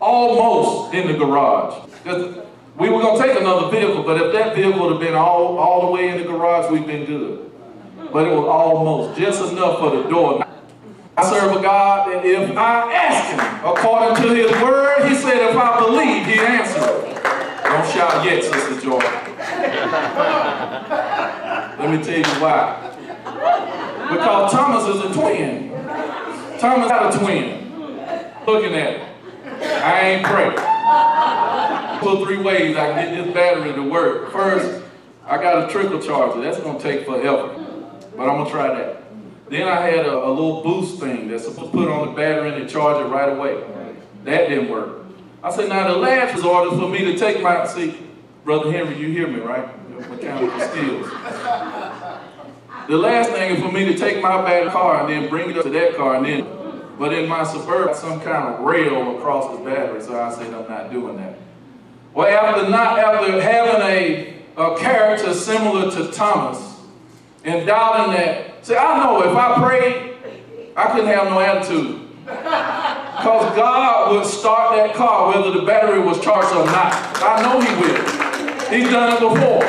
almost 0.00 0.94
in 0.94 1.08
the 1.08 1.14
garage. 1.14 1.74
we 2.78 2.88
were 2.88 3.00
gonna 3.00 3.20
take 3.20 3.38
another 3.38 3.68
vehicle, 3.70 4.02
but 4.02 4.20
if 4.20 4.32
that 4.32 4.54
vehicle 4.54 4.80
would 4.80 4.92
have 4.92 5.00
been 5.00 5.14
all, 5.14 5.58
all 5.58 5.86
the 5.86 5.92
way 5.92 6.08
in 6.08 6.18
the 6.18 6.24
garage, 6.24 6.70
we'd 6.70 6.86
been 6.86 7.04
good. 7.04 7.50
But 8.12 8.26
it 8.26 8.30
was 8.30 8.46
almost 8.46 9.18
just 9.18 9.52
enough 9.52 9.78
for 9.78 9.90
the 9.90 10.08
door. 10.08 10.44
I 11.16 11.28
serve 11.28 11.56
a 11.56 11.60
God 11.60 12.12
that 12.12 12.24
if 12.24 12.56
I 12.56 12.92
ask 12.94 13.32
him 13.32 13.40
according 13.66 14.22
to 14.22 14.34
his 14.34 14.52
word, 14.62 15.08
he 15.08 15.16
said 15.16 15.50
if 15.50 15.56
I 15.56 15.80
believe, 15.80 16.26
he 16.26 16.38
answered. 16.38 17.08
Don't 17.64 17.86
shout 17.92 18.24
yet, 18.24 18.44
Sister 18.44 18.80
Joy. 18.80 18.98
Let 21.78 21.90
me 21.90 22.02
tell 22.02 22.18
you 22.18 22.40
why. 22.40 22.94
Because 24.10 24.52
Thomas 24.52 24.86
is 24.94 25.10
a 25.10 25.12
twin. 25.12 25.70
Thomas 26.58 26.90
had 26.90 27.14
a 27.14 27.18
twin. 27.18 27.67
Looking 28.48 28.74
at 28.76 28.94
it. 28.94 29.02
I 29.84 30.00
ain't 30.08 30.24
praying. 30.24 30.56
Put 32.00 32.24
three 32.24 32.42
ways 32.42 32.74
I 32.78 32.92
can 32.94 33.14
get 33.14 33.24
this 33.26 33.34
battery 33.34 33.74
to 33.74 33.82
work. 33.82 34.32
First, 34.32 34.84
I 35.26 35.36
got 35.36 35.68
a 35.68 35.70
trickle 35.70 36.00
charger. 36.00 36.40
That's 36.40 36.58
gonna 36.58 36.80
take 36.80 37.04
forever. 37.04 37.48
But 38.16 38.26
I'm 38.26 38.38
gonna 38.38 38.48
try 38.48 38.74
that. 38.74 39.02
Then 39.50 39.68
I 39.68 39.82
had 39.82 40.06
a, 40.06 40.24
a 40.24 40.30
little 40.30 40.62
boost 40.62 40.98
thing 40.98 41.28
that's 41.28 41.44
supposed 41.44 41.72
to 41.72 41.78
put 41.78 41.88
on 41.88 42.08
the 42.08 42.14
battery 42.14 42.58
and 42.58 42.70
charge 42.70 43.04
it 43.04 43.10
right 43.10 43.28
away. 43.28 43.62
That 44.24 44.48
didn't 44.48 44.70
work. 44.70 45.04
I 45.42 45.54
said, 45.54 45.68
now 45.68 45.86
the 45.86 45.98
last 45.98 46.34
resort 46.34 46.72
is 46.72 46.80
for 46.80 46.88
me 46.88 47.04
to 47.04 47.18
take 47.18 47.42
my, 47.42 47.66
see, 47.66 47.98
Brother 48.44 48.72
Henry, 48.72 48.98
you 48.98 49.08
hear 49.08 49.28
me, 49.28 49.40
right? 49.40 49.68
Mechanical 50.08 50.58
skills. 50.60 51.06
The 52.88 52.96
last 52.96 53.30
thing 53.30 53.56
is 53.56 53.62
for 53.62 53.70
me 53.70 53.84
to 53.84 53.98
take 53.98 54.22
my 54.22 54.40
bad 54.40 54.72
car 54.72 55.00
and 55.02 55.10
then 55.10 55.28
bring 55.28 55.50
it 55.50 55.58
up 55.58 55.64
to 55.64 55.70
that 55.70 55.96
car 55.96 56.14
and 56.14 56.24
then, 56.24 56.57
but 56.98 57.12
in 57.12 57.28
my 57.28 57.44
Suburban, 57.44 57.94
some 57.94 58.20
kind 58.20 58.54
of 58.54 58.60
rail 58.60 59.16
across 59.16 59.56
the 59.56 59.64
battery, 59.64 60.00
so 60.02 60.20
I 60.20 60.30
said 60.34 60.52
I'm 60.52 60.68
not 60.68 60.90
doing 60.90 61.16
that. 61.16 61.38
Well, 62.12 62.26
after 62.26 62.68
not, 62.68 62.98
after 62.98 63.40
having 63.40 63.82
a, 63.82 64.34
a 64.56 64.78
character 64.78 65.32
similar 65.32 65.90
to 65.92 66.10
Thomas 66.10 66.80
and 67.44 67.66
doubting 67.66 68.14
that, 68.14 68.66
see, 68.66 68.74
I 68.74 68.98
know 68.98 69.22
if 69.22 69.36
I 69.36 69.62
prayed, 69.62 70.16
I 70.76 70.90
couldn't 70.90 71.06
have 71.06 71.28
no 71.28 71.40
attitude. 71.40 72.04
Because 73.18 73.56
God 73.56 74.12
would 74.12 74.26
start 74.26 74.76
that 74.76 74.94
car 74.94 75.34
whether 75.34 75.50
the 75.50 75.66
battery 75.66 75.98
was 75.98 76.20
charged 76.20 76.54
or 76.54 76.64
not. 76.66 76.94
I 77.20 77.42
know 77.42 77.60
He 77.60 77.74
will. 77.82 78.28
He's 78.70 78.88
done 78.90 79.14
it 79.14 79.18
before. 79.18 79.64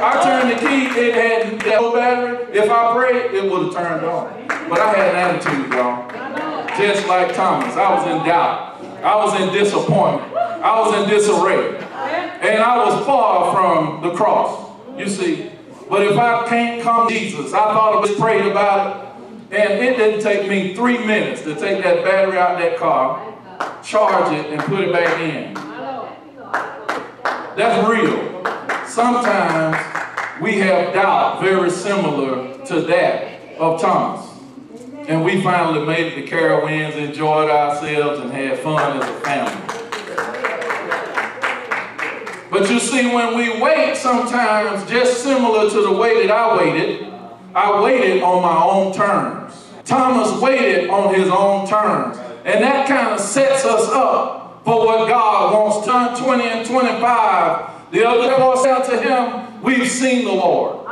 I 0.00 0.22
turned 0.22 0.50
the 0.50 0.56
key, 0.56 0.86
it 0.98 1.14
had 1.14 1.66
no 1.66 1.92
battery. 1.92 2.46
If 2.56 2.70
I 2.70 2.94
prayed, 2.94 3.34
it 3.34 3.50
would 3.50 3.64
have 3.64 3.74
turned 3.74 4.06
on. 4.06 4.46
But 4.70 4.80
I 4.80 4.94
had 4.94 5.08
an 5.14 5.16
attitude, 5.16 5.72
y'all. 5.72 6.47
Just 6.78 7.08
like 7.08 7.34
Thomas, 7.34 7.74
I 7.74 7.92
was 7.92 8.06
in 8.06 8.24
doubt. 8.24 8.80
I 9.02 9.16
was 9.16 9.40
in 9.40 9.52
disappointment. 9.52 10.32
I 10.32 10.80
was 10.80 11.02
in 11.02 11.08
disarray. 11.08 11.76
And 11.76 12.62
I 12.62 12.84
was 12.84 13.04
far 13.04 13.52
from 13.52 14.00
the 14.02 14.14
cross, 14.14 14.70
you 14.96 15.08
see. 15.08 15.50
But 15.90 16.06
if 16.06 16.16
I 16.16 16.46
can't 16.48 16.80
come 16.80 17.08
to 17.08 17.14
Jesus, 17.14 17.52
I 17.52 17.58
thought 17.58 17.96
I 17.96 18.00
was 18.00 18.14
prayed 18.14 18.46
about 18.46 19.16
it. 19.50 19.60
And 19.60 19.82
it 19.82 19.96
didn't 19.96 20.20
take 20.20 20.48
me 20.48 20.76
three 20.76 20.98
minutes 20.98 21.42
to 21.42 21.56
take 21.56 21.82
that 21.82 22.04
battery 22.04 22.38
out 22.38 22.58
that 22.58 22.76
car, 22.76 23.34
charge 23.82 24.32
it, 24.34 24.52
and 24.52 24.60
put 24.62 24.80
it 24.80 24.92
back 24.92 25.18
in. 25.18 25.54
That's 27.56 27.88
real. 27.88 28.44
Sometimes 28.86 29.76
we 30.40 30.58
have 30.58 30.94
doubt 30.94 31.40
very 31.42 31.70
similar 31.70 32.64
to 32.66 32.82
that 32.82 33.56
of 33.58 33.80
Thomas. 33.80 34.27
And 35.08 35.24
we 35.24 35.40
finally 35.40 35.86
made 35.86 36.12
it 36.12 36.16
to 36.16 36.36
Carowinds, 36.36 36.94
enjoyed 36.96 37.48
ourselves, 37.48 38.20
and 38.20 38.30
had 38.30 38.58
fun 38.58 39.00
as 39.00 39.08
a 39.08 39.20
family. 39.20 39.68
But 42.50 42.70
you 42.70 42.78
see, 42.78 43.14
when 43.14 43.34
we 43.34 43.58
wait 43.58 43.96
sometimes, 43.96 44.88
just 44.90 45.22
similar 45.22 45.70
to 45.70 45.80
the 45.80 45.92
way 45.92 46.26
that 46.26 46.30
I 46.30 46.58
waited, 46.58 47.10
I 47.54 47.80
waited 47.80 48.22
on 48.22 48.42
my 48.42 48.62
own 48.62 48.92
terms. 48.92 49.70
Thomas 49.86 50.38
waited 50.42 50.90
on 50.90 51.14
his 51.14 51.30
own 51.30 51.66
terms. 51.66 52.18
And 52.44 52.62
that 52.62 52.86
kind 52.86 53.08
of 53.08 53.18
sets 53.18 53.64
us 53.64 53.88
up 53.90 54.62
for 54.62 54.84
what 54.84 55.08
God 55.08 55.54
wants. 55.54 55.86
John 55.86 56.22
20 56.22 56.44
and 56.44 56.66
25. 56.66 57.92
The 57.92 58.06
other 58.06 58.28
devil 58.28 58.56
said 58.58 58.82
to 58.82 59.00
him, 59.00 59.62
We've 59.62 59.90
seen 59.90 60.26
the 60.26 60.32
Lord. 60.32 60.86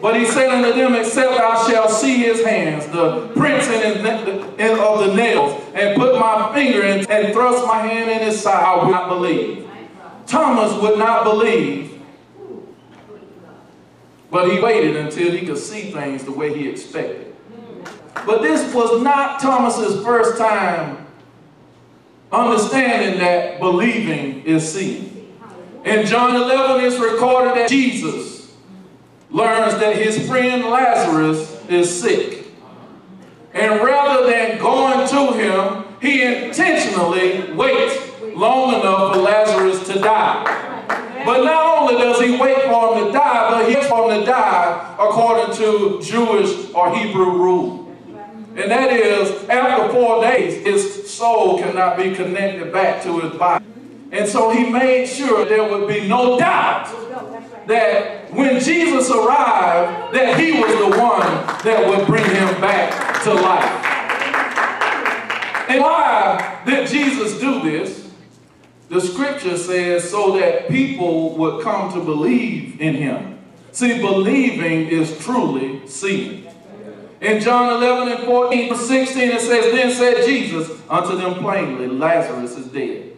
But 0.00 0.16
he 0.16 0.26
said 0.26 0.50
unto 0.50 0.72
them, 0.78 0.94
Except 0.94 1.40
I 1.40 1.70
shall 1.70 1.88
see 1.88 2.16
his 2.16 2.44
hands, 2.44 2.86
the 2.88 3.28
prints 3.28 3.68
in 3.68 4.04
in, 4.60 4.78
of 4.78 5.00
the 5.00 5.14
nails, 5.14 5.60
and 5.74 5.96
put 5.98 6.18
my 6.18 6.52
finger 6.54 6.82
in 6.82 7.06
and 7.10 7.32
thrust 7.32 7.66
my 7.66 7.78
hand 7.78 8.10
in 8.10 8.26
his 8.26 8.40
side, 8.40 8.62
I 8.62 8.76
will 8.82 8.90
not 8.90 9.08
believe. 9.08 9.68
Thomas 10.26 10.80
would 10.80 10.98
not 10.98 11.24
believe, 11.24 12.00
but 14.30 14.50
he 14.50 14.60
waited 14.60 14.96
until 14.96 15.30
he 15.30 15.46
could 15.46 15.58
see 15.58 15.90
things 15.92 16.24
the 16.24 16.32
way 16.32 16.56
he 16.56 16.68
expected. 16.68 17.34
But 18.26 18.42
this 18.42 18.74
was 18.74 19.02
not 19.02 19.40
Thomas's 19.40 20.02
first 20.04 20.38
time 20.38 21.06
understanding 22.32 23.18
that 23.20 23.60
believing 23.60 24.42
is 24.44 24.70
seeing. 24.70 25.32
In 25.84 26.06
John 26.06 26.34
11, 26.34 26.84
it's 26.84 26.98
recorded 26.98 27.54
that 27.56 27.68
Jesus 27.68 28.33
learns 29.34 29.74
that 29.80 29.96
his 29.96 30.28
friend 30.28 30.64
Lazarus 30.66 31.60
is 31.68 32.00
sick. 32.00 32.46
And 33.52 33.80
rather 33.82 34.30
than 34.30 34.58
going 34.58 35.08
to 35.08 35.32
him, 35.36 35.84
he 36.00 36.22
intentionally 36.22 37.52
waits 37.52 37.96
long 38.36 38.80
enough 38.80 39.12
for 39.12 39.20
Lazarus 39.20 39.86
to 39.88 39.98
die. 39.98 40.44
But 41.26 41.42
not 41.42 41.78
only 41.78 41.94
does 41.94 42.20
he 42.20 42.36
wait 42.36 42.62
for 42.62 42.96
him 42.96 43.06
to 43.06 43.12
die, 43.12 43.50
but 43.50 43.68
he 43.68 43.74
waits 43.74 43.88
for 43.88 44.12
him 44.12 44.20
to 44.20 44.26
die 44.26 44.96
according 45.00 45.56
to 45.56 46.00
Jewish 46.00 46.72
or 46.72 46.94
Hebrew 46.96 47.32
rule. 47.32 47.92
And 48.56 48.70
that 48.70 48.92
is, 48.92 49.48
after 49.48 49.92
four 49.92 50.22
days, 50.22 50.64
his 50.64 51.10
soul 51.10 51.58
cannot 51.58 51.96
be 51.96 52.14
connected 52.14 52.72
back 52.72 53.02
to 53.02 53.18
his 53.18 53.36
body. 53.36 53.64
And 54.12 54.28
so 54.28 54.50
he 54.50 54.70
made 54.70 55.06
sure 55.08 55.44
there 55.44 55.68
would 55.68 55.88
be 55.88 56.06
no 56.06 56.38
doubt 56.38 56.86
that 57.66 58.32
when 58.32 58.60
Jesus 58.60 59.10
arrived, 59.10 60.14
that 60.14 60.38
he 60.38 60.52
was 60.60 60.70
the 60.70 61.00
one 61.00 61.46
that 61.64 61.86
would 61.88 62.06
bring 62.06 62.24
him 62.24 62.60
back 62.60 63.22
to 63.24 63.34
life. 63.34 63.84
And 65.68 65.80
why 65.80 66.62
did 66.66 66.88
Jesus 66.88 67.40
do 67.40 67.62
this? 67.62 68.10
The 68.88 69.00
scripture 69.00 69.56
says 69.56 70.08
so 70.08 70.38
that 70.38 70.68
people 70.68 71.36
would 71.36 71.64
come 71.64 71.92
to 71.94 72.00
believe 72.00 72.80
in 72.80 72.94
him. 72.94 73.38
See, 73.72 74.00
believing 74.00 74.88
is 74.88 75.18
truly 75.18 75.86
seeing. 75.88 76.46
In 77.20 77.40
John 77.40 77.82
11 77.82 78.08
and 78.12 78.24
14 78.24 78.68
to 78.68 78.76
16, 78.76 79.22
it 79.30 79.40
says, 79.40 79.72
Then 79.72 79.90
said 79.92 80.26
Jesus 80.26 80.70
unto 80.88 81.16
them 81.16 81.34
plainly, 81.34 81.88
Lazarus 81.88 82.56
is 82.56 82.66
dead. 82.66 83.16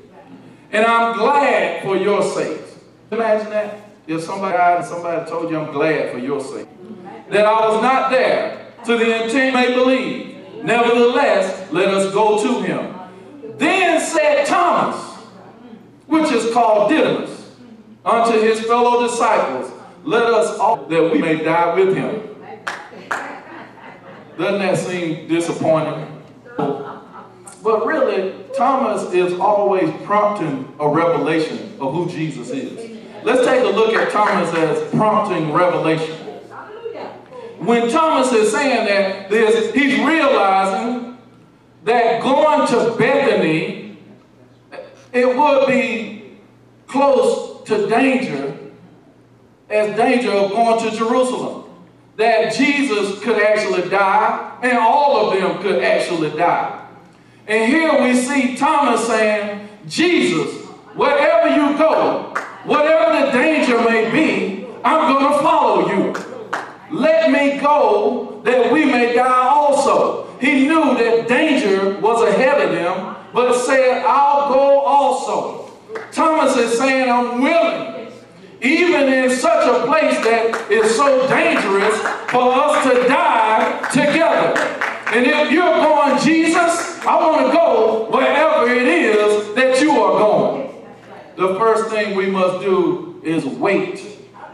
And 0.70 0.86
I'm 0.86 1.18
glad 1.18 1.82
for 1.82 1.96
your 1.96 2.22
sakes. 2.22 2.78
Imagine 3.10 3.50
that. 3.50 3.85
If 4.06 4.22
somebody 4.22 4.56
died 4.56 4.78
and 4.78 4.86
somebody 4.86 5.28
told 5.28 5.50
you, 5.50 5.58
I'm 5.58 5.72
glad 5.72 6.12
for 6.12 6.18
your 6.18 6.40
sake. 6.40 6.68
That 7.30 7.44
I 7.44 7.68
was 7.68 7.82
not 7.82 8.10
there 8.10 8.72
to 8.84 8.96
the 8.96 9.24
intent 9.24 9.54
may 9.54 9.74
believe. 9.74 10.36
Nevertheless, 10.62 11.72
let 11.72 11.88
us 11.88 12.12
go 12.12 12.42
to 12.42 12.62
him. 12.62 12.94
Then 13.58 14.00
said 14.00 14.46
Thomas, 14.46 14.96
which 16.06 16.30
is 16.30 16.52
called 16.52 16.90
Didymus, 16.90 17.56
unto 18.04 18.40
his 18.40 18.60
fellow 18.60 19.06
disciples, 19.08 19.72
let 20.04 20.22
us 20.24 20.56
all 20.58 20.76
that 20.76 21.12
we 21.12 21.18
may 21.18 21.42
die 21.42 21.74
with 21.74 21.96
him. 21.96 22.22
Doesn't 24.38 24.60
that 24.60 24.78
seem 24.78 25.26
disappointing? 25.26 26.22
But 26.56 27.84
really, 27.84 28.34
Thomas 28.56 29.12
is 29.12 29.32
always 29.40 29.90
prompting 30.04 30.72
a 30.78 30.88
revelation 30.88 31.76
of 31.80 31.92
who 31.92 32.08
Jesus 32.08 32.50
is. 32.50 32.95
Let's 33.26 33.44
take 33.44 33.64
a 33.64 33.76
look 33.76 33.92
at 33.92 34.12
Thomas 34.12 34.54
as 34.54 34.88
prompting 34.94 35.52
revelation. 35.52 36.14
When 37.58 37.90
Thomas 37.90 38.32
is 38.32 38.52
saying 38.52 38.86
that, 38.86 39.28
this, 39.28 39.74
he's 39.74 39.98
realizing 39.98 41.18
that 41.82 42.22
going 42.22 42.68
to 42.68 42.96
Bethany, 42.96 43.98
it 45.12 45.26
would 45.36 45.66
be 45.66 46.36
close 46.86 47.64
to 47.64 47.88
danger, 47.88 48.56
as 49.70 49.96
danger 49.96 50.30
of 50.30 50.52
going 50.52 50.88
to 50.88 50.96
Jerusalem. 50.96 51.64
That 52.18 52.54
Jesus 52.54 53.20
could 53.24 53.42
actually 53.42 53.88
die, 53.88 54.56
and 54.62 54.78
all 54.78 55.16
of 55.16 55.36
them 55.36 55.60
could 55.62 55.82
actually 55.82 56.30
die. 56.30 56.80
And 57.48 57.72
here 57.72 58.04
we 58.04 58.14
see 58.14 58.56
Thomas 58.56 59.04
saying, 59.04 59.68
Jesus, 59.88 60.64
wherever 60.94 61.48
you 61.48 61.76
go, 61.76 62.25
whatever 62.66 63.26
the 63.26 63.32
danger 63.32 63.80
may 63.82 64.10
be, 64.10 64.66
I'm 64.84 65.12
going 65.12 65.32
to 65.32 65.38
follow 65.38 65.88
you. 65.88 66.14
Let 66.90 67.30
me 67.30 67.58
go 67.60 68.40
that 68.44 68.72
we 68.72 68.84
may 68.84 69.14
die 69.14 69.48
also. 69.48 70.26
He 70.38 70.66
knew 70.66 70.94
that 70.94 71.26
danger 71.28 71.98
was 72.00 72.22
ahead 72.28 72.60
of 72.60 72.70
them, 72.72 73.16
but 73.32 73.58
said, 73.64 74.04
I'll 74.06 74.52
go 74.52 74.80
also. 74.80 75.70
Thomas 76.12 76.56
is 76.56 76.78
saying, 76.78 77.10
I'm 77.10 77.40
willing, 77.40 78.12
even 78.60 79.12
in 79.12 79.30
such 79.30 79.66
a 79.66 79.86
place 79.86 80.16
that 80.24 80.70
is 80.70 80.94
so 80.94 81.26
dangerous, 81.28 81.98
for 82.30 82.52
us 82.52 82.84
to 82.84 83.08
die 83.08 83.88
together. 83.92 84.58
And 85.14 85.26
if 85.26 85.50
you're 85.50 85.62
going, 85.62 86.18
Jesus, 86.22 86.98
I 87.04 87.16
want 87.16 87.46
to 87.46 87.52
go 87.52 88.08
wherever 88.10 88.70
it 88.70 88.86
is 88.86 89.54
that 89.54 89.80
you 89.80 89.90
are 89.92 90.18
going. 90.18 90.65
The 91.36 91.54
first 91.56 91.90
thing 91.90 92.16
we 92.16 92.26
must 92.26 92.64
do 92.64 93.20
is 93.22 93.44
wait. 93.44 94.02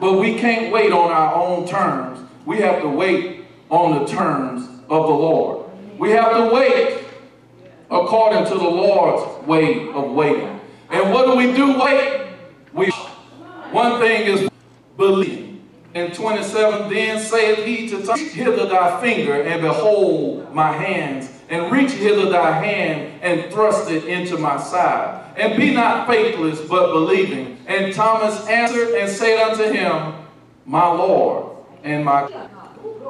But 0.01 0.14
we 0.14 0.37
can't 0.37 0.72
wait 0.72 0.93
on 0.93 1.12
our 1.12 1.35
own 1.35 1.66
terms. 1.66 2.18
We 2.45 2.59
have 2.59 2.83
to 2.83 2.89
wait 2.89 3.45
on 3.70 4.01
the 4.01 4.07
terms 4.07 4.68
of 4.91 5.07
the 5.07 5.14
Lord. 5.14 5.70
We 5.99 6.11
have 6.11 6.37
to 6.37 6.53
wait 6.53 7.05
according 7.89 8.47
to 8.47 8.55
the 8.55 8.68
Lord's 8.68 9.47
way 9.47 9.89
of 9.91 10.11
waiting. 10.11 10.61
And 10.91 11.12
what 11.12 11.26
do 11.26 11.37
we 11.37 11.53
do? 11.53 11.78
Wait. 11.80 12.26
We 12.72 12.91
one 13.70 14.01
thing 14.01 14.26
is 14.26 14.49
believe. 14.97 15.61
In 15.95 16.11
27, 16.11 16.93
then 16.93 17.20
saith 17.20 17.64
he 17.64 17.89
to 17.91 18.03
Thomas, 18.03 18.33
hither 18.33 18.66
thy 18.66 19.01
finger, 19.01 19.43
and 19.43 19.61
behold 19.61 20.53
my 20.55 20.72
hands, 20.72 21.30
and 21.53 21.70
reach 21.70 21.92
hither 21.92 22.30
thy 22.30 22.50
hand, 22.64 23.20
and 23.20 23.53
thrust 23.53 23.90
it 23.90 24.07
into 24.07 24.38
my 24.38 24.57
side. 24.57 25.22
And 25.36 25.55
be 25.55 25.74
not 25.74 26.07
faithless, 26.07 26.62
but 26.62 26.92
believing. 26.92 27.59
And 27.66 27.92
Thomas 27.92 28.46
answered 28.48 28.94
and 28.94 29.11
said 29.11 29.38
unto 29.38 29.64
him, 29.70 30.14
My 30.64 30.86
Lord 30.86 31.59
and 31.84 32.07
my 32.07 32.26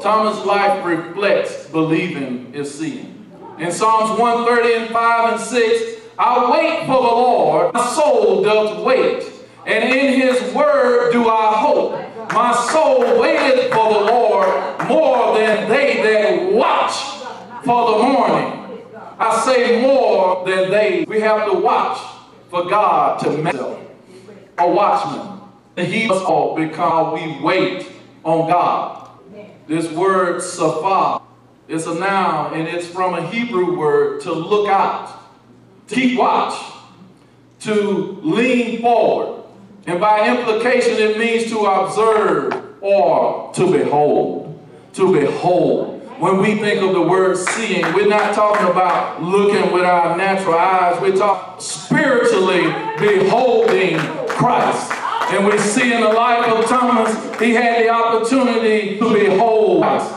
Thomas' 0.03 0.45
life 0.45 0.84
reflects 0.84 1.68
believing 1.68 2.53
is 2.53 2.76
seeing. 2.76 3.30
In 3.61 3.70
Psalms 3.70 4.18
130 4.18 4.86
and 4.86 4.90
5 4.93 5.32
and 5.34 5.40
6, 5.40 6.01
I 6.18 6.51
wait 6.51 6.86
for 6.86 7.01
the 7.01 7.14
Lord, 7.14 7.72
my 7.72 7.86
soul 7.86 8.43
doth 8.43 8.84
wait, 8.84 9.24
and 9.66 9.84
in 9.84 10.20
his 10.20 10.53
word 10.53 11.12
do 11.12 11.28
I 11.28 11.53
hope. 11.59 11.93
My 12.32 12.53
soul 12.72 13.20
waiteth 13.20 13.72
for 13.72 13.93
the 13.93 14.01
Lord 14.01 14.88
more 14.88 15.38
than 15.38 15.68
they 15.68 16.03
that 16.03 16.53
watch 16.53 17.22
for 17.65 17.99
the 17.99 18.05
morning. 18.05 18.83
I 19.19 19.45
say 19.45 19.83
more 19.83 20.45
than 20.45 20.71
they. 20.71 21.05
We 21.07 21.21
have 21.21 21.51
to 21.51 21.59
watch 21.59 21.99
for 22.51 22.69
God 22.69 23.19
to 23.21 23.31
make 23.39 23.55
a 23.55 24.69
watchman. 24.69 25.41
He 25.77 26.07
must 26.07 26.25
all 26.25 26.57
because 26.57 27.15
we 27.15 27.43
wait 27.43 27.87
on 28.25 28.49
God. 28.49 29.11
This 29.67 29.91
word 29.93 30.43
safah 30.43 31.23
is 31.69 31.87
a 31.87 31.95
noun 31.95 32.55
and 32.55 32.69
it's 32.69 32.87
from 32.87 33.15
a 33.15 33.27
Hebrew 33.29 33.79
word 33.79 34.21
to 34.23 34.33
look 34.33 34.69
out, 34.69 35.19
to 35.89 35.95
keep 35.95 36.19
watch, 36.19 36.61
to 37.61 38.21
lean 38.23 38.83
forward. 38.83 39.45
And 39.87 40.01
by 40.01 40.29
implication, 40.29 40.95
it 40.97 41.19
means 41.19 41.51
to 41.51 41.61
observe 41.61 42.77
or 42.81 43.53
to 43.55 43.71
behold. 43.71 44.61
To 44.95 45.13
behold. 45.13 45.91
When 46.23 46.37
we 46.39 46.55
think 46.55 46.81
of 46.83 46.93
the 46.93 47.03
word 47.03 47.37
seeing, 47.37 47.83
we're 47.95 48.07
not 48.07 48.33
talking 48.33 48.68
about 48.68 49.20
looking 49.20 49.73
with 49.73 49.83
our 49.83 50.16
natural 50.16 50.55
eyes. 50.55 51.03
We're 51.03 51.16
talking 51.16 51.61
spiritually 51.61 52.62
beholding 52.97 53.99
Christ. 54.29 54.93
And 55.33 55.45
we 55.45 55.59
see 55.59 55.93
in 55.93 56.01
the 56.01 56.11
life 56.11 56.47
of 56.47 56.66
Thomas, 56.66 57.12
he 57.41 57.55
had 57.55 57.83
the 57.83 57.89
opportunity 57.89 59.01
to 59.01 59.12
behold 59.12 59.83
Christ. 59.83 60.14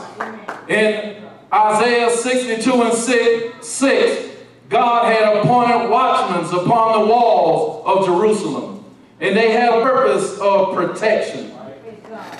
In 0.68 1.24
Isaiah 1.52 2.10
62 2.10 2.82
and 2.82 2.94
6, 2.94 3.66
6 3.66 4.36
God 4.68 5.12
had 5.12 5.38
appointed 5.38 5.90
watchmen 5.90 6.44
upon 6.60 7.00
the 7.00 7.06
walls 7.08 7.82
of 7.84 8.06
Jerusalem. 8.06 8.84
And 9.18 9.36
they 9.36 9.50
had 9.50 9.70
a 9.70 9.82
purpose 9.82 10.38
of 10.38 10.72
protection. 10.72 11.50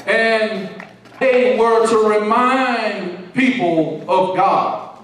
And 0.07 0.87
they 1.19 1.59
were 1.59 1.85
to 1.89 2.21
remind 2.21 3.16
people 3.37 4.03
of 4.09 4.37
God. 4.37 4.99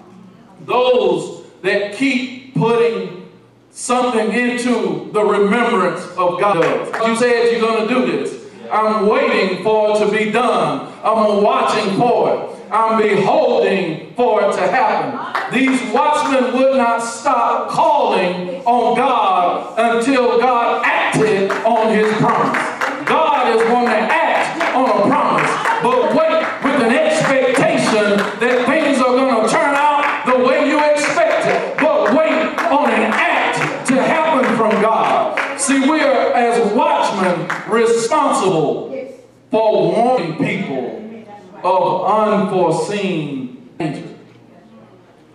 Those 0.65 1.45
that 1.61 1.93
keep 1.93 2.53
putting 2.55 3.29
something 3.71 4.31
into 4.33 5.09
the 5.13 5.23
remembrance 5.23 6.03
of 6.17 6.39
God. 6.39 7.07
You 7.07 7.15
said 7.15 7.51
you're 7.51 7.61
going 7.61 7.87
to 7.87 7.93
do 7.93 8.05
this. 8.11 8.43
I'm 8.71 9.07
waiting 9.07 9.63
for 9.63 9.95
it 9.95 10.05
to 10.05 10.11
be 10.11 10.31
done. 10.31 10.91
I'm 11.03 11.43
watching 11.43 11.97
for 11.97 12.33
it. 12.33 12.71
I'm 12.71 12.99
beholding 12.99 14.13
for 14.15 14.41
it 14.41 14.53
to 14.53 14.61
happen. 14.61 15.53
These 15.53 15.93
watchmen 15.93 16.53
would 16.53 16.77
not 16.77 16.99
stop 16.99 17.69
calling 17.69 18.61
on 18.65 18.95
God 18.97 19.77
until 19.77 20.39
God 20.39 20.81
acted 20.83 21.51
on 21.51 21.93
his 21.93 22.11
promise. 22.15 23.07
God 23.07 23.55
is 23.55 23.63
going 23.67 23.85
to 23.85 23.91
responsible 37.93 38.89
for 39.51 39.91
warning 39.91 40.37
people 40.37 41.25
of 41.63 42.05
unforeseen 42.05 43.69
danger. 43.77 44.15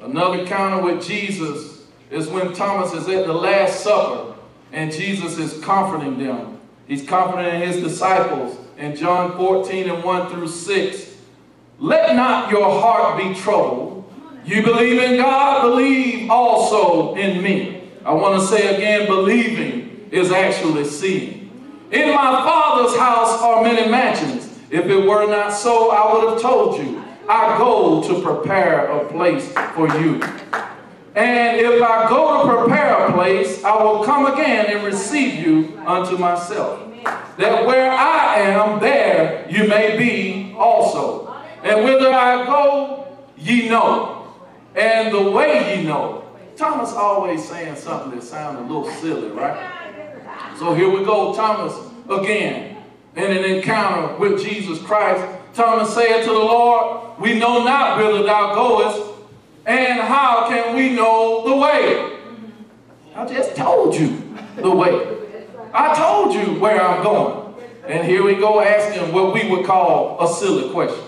Another 0.03 0.41
encounter 0.41 0.83
with 0.83 1.05
Jesus 1.05 1.87
is 2.11 2.29
when 2.29 2.53
Thomas 2.53 2.93
is 2.93 3.09
at 3.09 3.27
the 3.27 3.33
Last 3.33 3.81
Supper 3.81 4.35
and 4.73 4.93
Jesus 4.93 5.39
is 5.39 5.63
comforting 5.63 6.19
them. 6.19 6.61
He's 6.87 7.07
comforting 7.07 7.61
his 7.61 7.83
disciples 7.83 8.57
in 8.77 8.97
John 8.97 9.37
14 9.37 9.91
and 9.91 10.05
1 10.05 10.31
through 10.31 10.49
6. 10.49 11.17
Let 11.79 12.17
not 12.17 12.51
your 12.51 12.81
heart 12.81 13.19
be 13.19 13.35
troubled. 13.35 14.11
You 14.45 14.63
believe 14.63 15.03
in 15.03 15.19
God, 15.19 15.63
believe 15.63 16.31
also 16.31 17.15
in 17.15 17.43
me. 17.43 17.91
I 18.05 18.13
want 18.13 18.41
to 18.41 18.47
say 18.47 18.75
again, 18.77 19.07
believing 19.07 20.09
is 20.11 20.33
actually 20.33 20.85
seeing. 20.87 21.38
In 21.91 22.15
my 22.15 22.45
Father's 22.45 22.99
house 22.99 23.41
are 23.41 23.63
many 23.63 23.91
mansions. 23.91 24.59
If 24.71 24.85
it 24.87 25.09
were 25.09 25.27
not 25.27 25.51
so, 25.51 25.91
I 25.91 26.13
would 26.13 26.33
have 26.33 26.43
told 26.43 26.79
you. 26.79 27.03
I 27.27 27.57
go 27.57 28.07
to 28.07 28.23
prepare 28.23 28.87
a 28.87 29.09
place 29.09 29.51
for 29.75 29.89
you. 29.99 30.21
And 31.15 31.57
if 31.57 31.83
I 31.83 32.07
go 32.09 32.43
to 32.43 32.59
prepare 32.59 33.07
a 33.07 33.13
place, 33.13 33.65
I 33.65 33.83
will 33.83 34.05
come 34.05 34.27
again 34.27 34.67
and 34.67 34.85
receive 34.85 35.35
you 35.35 35.81
unto 35.87 36.19
myself. 36.19 36.81
That 37.39 37.65
where 37.67 37.91
I 37.91 38.37
am, 38.37 38.81
there 38.81 39.47
you 39.49 39.67
may 39.67 39.97
be 39.97 40.55
also. 40.59 41.35
And 41.63 41.85
whither 41.85 42.13
I 42.13 42.45
go, 42.45 43.19
ye 43.39 43.69
know. 43.69 44.35
And 44.75 45.15
the 45.15 45.31
way 45.31 45.79
ye 45.79 45.85
know. 45.85 46.25
Thomas 46.57 46.93
always 46.93 47.49
saying 47.49 47.77
something 47.77 48.19
that 48.19 48.25
sounds 48.25 48.59
a 48.59 48.63
little 48.63 48.91
silly, 48.97 49.29
right? 49.29 49.78
So 50.59 50.75
here 50.75 50.91
we 50.91 51.05
go, 51.05 51.33
Thomas 51.35 51.73
again. 52.11 52.83
In 53.15 53.25
an 53.31 53.45
encounter 53.45 54.17
with 54.17 54.43
Jesus 54.43 54.83
Christ, 54.83 55.25
Thomas 55.55 55.95
said 55.95 56.23
to 56.25 56.31
the 56.31 56.33
Lord, 56.33 57.21
We 57.21 57.39
know 57.39 57.63
not 57.63 57.97
whither 57.97 58.25
thou 58.25 58.55
goest, 58.57 59.15
and 59.67 60.01
how 60.01 60.49
can 60.49 60.75
we 60.75 60.91
know 60.91 61.49
the 61.49 61.57
way? 61.57 62.19
I 63.15 63.25
just 63.27 63.55
told 63.55 63.95
you 63.95 64.37
the 64.57 64.71
way. 64.71 65.17
I 65.73 65.95
told 65.95 66.35
you 66.35 66.59
where 66.59 66.81
I'm 66.83 67.05
going. 67.05 67.55
And 67.87 68.05
here 68.05 68.25
we 68.25 68.35
go 68.35 68.61
asking 68.61 69.13
what 69.13 69.33
we 69.33 69.49
would 69.49 69.65
call 69.65 70.21
a 70.21 70.29
silly 70.29 70.71
question. 70.73 71.05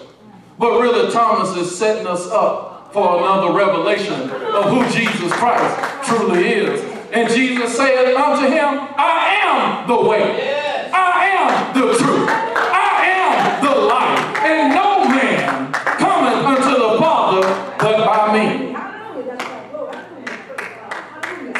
But 0.61 0.80
really, 0.80 1.11
Thomas 1.11 1.57
is 1.57 1.76
setting 1.76 2.07
us 2.07 2.28
up 2.28 2.92
for 2.92 3.18
another 3.18 3.53
revelation 3.53 4.30
of 4.30 4.64
who 4.66 4.88
Jesus 4.96 5.32
Christ 5.32 6.09
truly 6.09 6.48
is. 6.48 6.99
And 7.13 7.29
Jesus 7.29 7.77
said 7.77 8.15
unto 8.15 8.47
him, 8.47 8.89
I 8.97 9.37
am 9.43 9.89
the 9.89 10.01
way. 10.09 10.91
I 10.93 11.27
am 11.27 11.75
the 11.75 11.87
truth. 11.99 12.29
I 12.29 13.07
am 13.07 13.65
the 13.65 13.75
life. 13.81 14.37
And 14.45 14.75
no 14.75 15.09
man 15.09 15.73
cometh 15.73 16.45
unto 16.45 16.71
the 16.79 16.99
Father 16.99 17.43
but 17.81 18.05
by 18.07 18.33
me. 18.33 18.71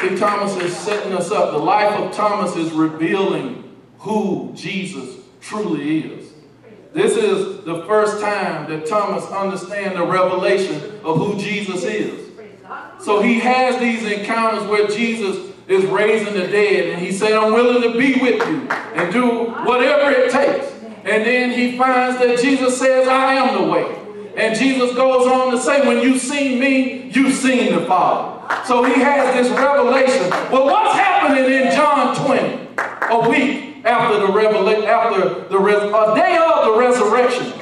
See, 0.01 0.17
Thomas 0.17 0.55
is 0.57 0.75
setting 0.75 1.13
us 1.13 1.31
up. 1.31 1.51
The 1.51 1.59
life 1.59 1.99
of 1.99 2.13
Thomas 2.13 2.55
is 2.55 2.71
revealing 2.71 3.77
who 3.99 4.51
Jesus 4.55 5.17
truly 5.41 5.99
is. 5.99 6.31
This 6.93 7.15
is 7.15 7.63
the 7.65 7.85
first 7.85 8.21
time 8.21 8.69
that 8.69 8.85
Thomas 8.85 9.25
understands 9.25 9.97
the 9.97 10.05
revelation 10.05 10.99
of 11.03 11.17
who 11.17 11.37
Jesus 11.37 11.83
is. 11.83 12.30
So 12.99 13.21
he 13.21 13.39
has 13.39 13.79
these 13.79 14.03
encounters 14.03 14.67
where 14.67 14.87
Jesus 14.87 15.51
is 15.67 15.85
raising 15.85 16.33
the 16.33 16.47
dead, 16.47 16.89
and 16.89 17.01
he 17.01 17.11
said, 17.11 17.33
I'm 17.33 17.53
willing 17.53 17.81
to 17.83 17.97
be 17.97 18.19
with 18.21 18.45
you 18.47 18.69
and 18.69 19.11
do 19.13 19.45
whatever 19.65 20.11
it 20.11 20.31
takes. 20.31 20.71
And 21.03 21.25
then 21.25 21.51
he 21.51 21.77
finds 21.77 22.19
that 22.19 22.39
Jesus 22.39 22.77
says, 22.77 23.07
I 23.07 23.33
am 23.35 23.61
the 23.61 23.71
way. 23.71 23.97
And 24.35 24.57
Jesus 24.57 24.93
goes 24.95 25.27
on 25.27 25.51
to 25.51 25.59
say, 25.59 25.85
when 25.87 26.01
you've 26.01 26.21
seen 26.21 26.59
me, 26.59 27.09
you've 27.09 27.33
seen 27.33 27.73
the 27.75 27.85
Father. 27.85 28.65
So 28.65 28.83
he 28.83 28.93
has 29.01 29.33
this 29.35 29.51
revelation. 29.57 30.29
Well, 30.51 30.65
what's 30.65 30.93
happening 30.97 31.45
in 31.45 31.71
John 31.71 32.15
20? 32.15 32.61
A 33.11 33.29
week 33.29 33.85
after 33.85 34.19
the 34.25 34.31
revelation, 34.31 34.83
after 34.85 35.45
the 35.49 35.57
a 35.57 36.15
day 36.15 36.37
of 36.37 36.65
the 36.65 36.79
resurrection. 36.79 37.60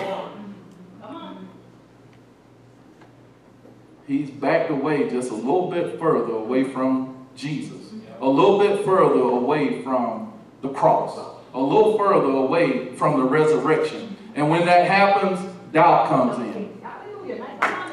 He's 4.10 4.32
backed 4.32 4.72
away 4.72 5.07
just 5.07 5.30
a 5.30 5.36
little 5.36 5.70
bit 5.70 5.99
further 5.99 6.34
away 6.34 6.64
from 6.64 7.28
Jesus. 7.36 7.93
A 8.20 8.28
little 8.28 8.57
bit 8.57 8.84
further 8.84 9.20
away 9.20 9.84
from 9.84 10.34
the 10.64 10.70
cross. 10.70 11.16
A 11.53 11.62
little 11.62 11.95
further 11.95 12.32
away 12.32 12.95
from 12.95 13.20
the 13.20 13.24
resurrection. 13.24 14.18
And 14.34 14.49
when 14.49 14.66
that 14.66 14.88
happens, 14.88 15.39
doubt 15.72 16.07
comes 16.07 16.39
in. 16.39 16.82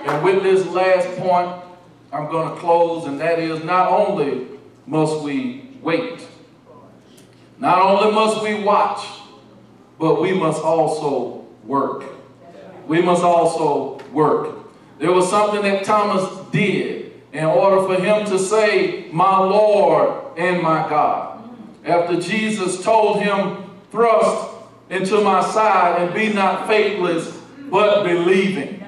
And 0.06 0.24
with 0.24 0.42
this 0.42 0.66
last 0.68 1.06
point, 1.18 1.62
I'm 2.10 2.30
going 2.30 2.54
to 2.54 2.60
close, 2.62 3.04
and 3.04 3.20
that 3.20 3.38
is 3.38 3.62
not 3.62 3.92
only 3.92 4.46
must 4.86 5.20
we 5.20 5.68
wait, 5.82 6.26
not 7.58 7.78
only 7.82 8.10
must 8.14 8.42
we 8.42 8.62
watch, 8.62 9.06
but 9.98 10.22
we 10.22 10.32
must 10.32 10.62
also 10.62 11.44
work. 11.64 12.04
We 12.86 13.02
must 13.02 13.22
also 13.22 13.98
work. 14.14 14.65
There 14.98 15.12
was 15.12 15.28
something 15.28 15.62
that 15.62 15.84
Thomas 15.84 16.50
did 16.50 17.12
in 17.32 17.44
order 17.44 17.86
for 17.86 18.00
him 18.02 18.26
to 18.26 18.38
say, 18.38 19.08
My 19.12 19.38
Lord 19.38 20.38
and 20.38 20.62
my 20.62 20.88
God. 20.88 21.50
After 21.84 22.20
Jesus 22.20 22.82
told 22.82 23.20
him, 23.20 23.64
Thrust 23.90 24.54
into 24.90 25.20
my 25.20 25.42
side 25.42 26.02
and 26.02 26.14
be 26.14 26.32
not 26.32 26.66
faithless, 26.66 27.36
but 27.70 28.04
believing. 28.04 28.84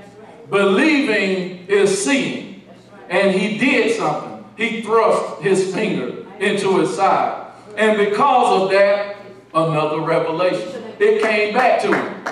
Believing 0.51 1.67
is 1.67 2.03
seeing. 2.05 2.63
And 3.09 3.35
he 3.39 3.59
did 3.59 3.97
something. 3.97 4.45
He 4.57 4.83
thrust 4.83 5.43
his 5.43 5.73
finger 5.75 6.27
into 6.41 6.79
his 6.79 6.95
side. 6.95 7.53
And 7.77 7.97
because 7.97 8.63
of 8.63 8.71
that, 8.71 9.17
another 9.55 10.01
revelation. 10.01 10.85
It 10.99 11.23
came 11.23 11.55
back 11.55 11.81
to 11.83 11.95
him. 11.95 12.25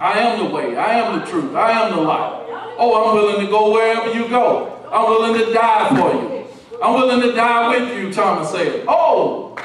I 0.00 0.18
am 0.18 0.38
the 0.38 0.54
way. 0.54 0.76
I 0.76 0.94
am 0.94 1.20
the 1.20 1.26
truth. 1.26 1.54
I 1.54 1.70
am 1.72 1.96
the 1.96 2.02
light. 2.02 2.43
Oh, 2.76 3.08
I'm 3.08 3.14
willing 3.16 3.44
to 3.44 3.50
go 3.50 3.72
wherever 3.72 4.12
you 4.12 4.28
go. 4.28 4.88
I'm 4.90 5.10
willing 5.10 5.40
to 5.40 5.52
die 5.52 5.88
for 5.88 6.12
you. 6.14 6.46
I'm 6.82 6.94
willing 6.94 7.20
to 7.22 7.32
die 7.32 7.68
with 7.68 7.96
you, 7.96 8.12
Thomas 8.12 8.50
said. 8.50 8.84
Oh, 8.88 9.56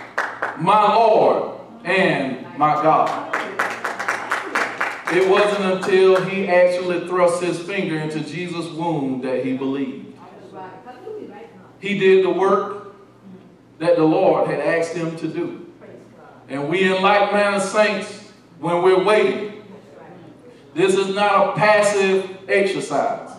my 0.58 0.94
Lord 0.94 1.60
and 1.84 2.46
my 2.58 2.74
God. 2.82 3.36
It 5.12 5.28
wasn't 5.28 5.74
until 5.74 6.24
he 6.26 6.48
actually 6.48 7.08
thrust 7.08 7.42
his 7.42 7.60
finger 7.60 7.98
into 7.98 8.20
Jesus' 8.20 8.68
wound 8.70 9.24
that 9.24 9.44
he 9.44 9.58
believed. 9.58 10.16
He 11.80 11.98
did 11.98 12.26
the 12.26 12.30
work 12.30 12.94
that 13.80 13.96
the 13.96 14.04
Lord 14.04 14.48
had 14.50 14.60
asked 14.60 14.94
him 14.94 15.16
to 15.18 15.28
do. 15.28 15.66
And 16.48 16.70
we 16.70 16.84
in 16.84 17.02
like 17.02 17.32
manner 17.32 17.60
saints, 17.60 18.32
when 18.60 18.84
we're 18.84 19.04
waiting, 19.04 19.59
this 20.80 20.96
is 20.96 21.14
not 21.14 21.50
a 21.50 21.60
passive 21.60 22.38
exercise. 22.48 23.30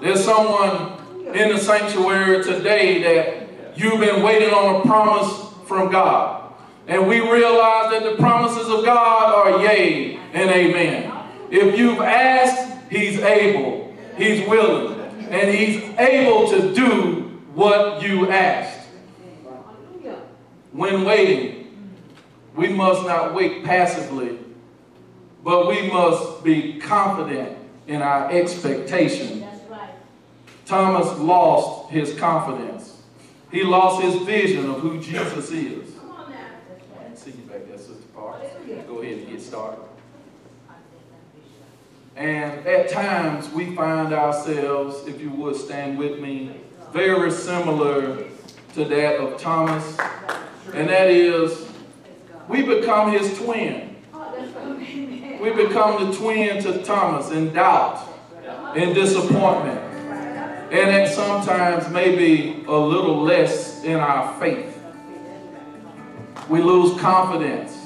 There's 0.00 0.24
someone 0.24 0.98
in 1.32 1.50
the 1.50 1.58
sanctuary 1.58 2.42
today 2.42 3.00
that 3.02 3.78
you've 3.78 4.00
been 4.00 4.20
waiting 4.20 4.52
on 4.52 4.80
a 4.80 4.82
promise 4.82 5.54
from 5.68 5.92
God. 5.92 6.52
And 6.88 7.06
we 7.06 7.20
realize 7.20 7.92
that 7.92 8.02
the 8.02 8.16
promises 8.16 8.68
of 8.68 8.84
God 8.84 9.32
are 9.32 9.64
yea 9.64 10.16
and 10.32 10.50
amen. 10.50 11.12
If 11.52 11.78
you've 11.78 12.00
asked, 12.00 12.90
He's 12.90 13.20
able, 13.20 13.94
He's 14.16 14.46
willing, 14.48 15.00
and 15.30 15.54
He's 15.54 15.84
able 16.00 16.50
to 16.50 16.74
do 16.74 17.40
what 17.54 18.02
you 18.02 18.28
asked. 18.28 18.88
When 20.72 21.04
waiting, 21.04 21.94
we 22.56 22.68
must 22.68 23.06
not 23.06 23.34
wait 23.34 23.62
passively, 23.62 24.38
but 25.44 25.68
we 25.68 25.88
must 25.90 26.44
be 26.44 26.78
confident 26.78 27.58
in 27.86 28.02
our 28.02 28.30
expectation. 28.30 29.44
Thomas 30.64 31.18
lost 31.18 31.90
his 31.90 32.18
confidence. 32.18 33.02
He 33.50 33.62
lost 33.62 34.02
his 34.02 34.16
vision 34.22 34.70
of 34.70 34.80
who 34.80 35.00
Jesus 35.00 35.50
is. 35.50 35.88
See 37.14 37.30
you 37.30 37.44
back 37.48 37.66
there, 37.68 37.78
Sister 37.78 37.94
Parks. 38.14 38.46
Go 38.88 39.00
ahead 39.00 39.18
and 39.18 39.28
get 39.28 39.40
started. 39.40 39.84
And 42.16 42.66
at 42.66 42.88
times 42.88 43.48
we 43.50 43.74
find 43.74 44.12
ourselves, 44.12 45.06
if 45.06 45.20
you 45.20 45.30
would 45.30 45.56
stand 45.56 45.98
with 45.98 46.20
me, 46.20 46.56
very 46.92 47.30
similar 47.30 48.24
to 48.74 48.84
that 48.84 49.16
of 49.16 49.40
Thomas. 49.40 49.98
And 50.74 50.88
that 50.88 51.10
is, 51.10 51.68
we 52.48 52.62
become 52.62 53.12
his 53.12 53.38
twin. 53.38 53.91
We 55.42 55.50
become 55.50 56.08
the 56.08 56.16
twin 56.16 56.62
to 56.62 56.84
Thomas 56.84 57.32
in 57.32 57.52
doubt, 57.52 58.08
in 58.76 58.94
disappointment, 58.94 59.80
and 60.70 60.88
at 60.88 61.12
sometimes 61.12 61.88
maybe 61.88 62.62
a 62.68 62.76
little 62.76 63.20
less 63.20 63.82
in 63.82 63.96
our 63.96 64.38
faith. 64.38 64.80
We 66.48 66.62
lose 66.62 67.00
confidence 67.00 67.76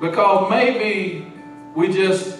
because 0.00 0.48
maybe 0.48 1.30
we 1.74 1.92
just 1.92 2.38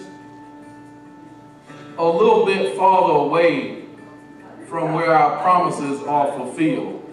a 1.99 2.03
little 2.03 2.43
bit 2.43 2.75
farther 2.75 3.19
away 3.19 3.85
from 4.67 4.93
where 4.93 5.13
our 5.13 5.43
promises 5.43 6.01
are 6.07 6.31
fulfilled. 6.31 7.07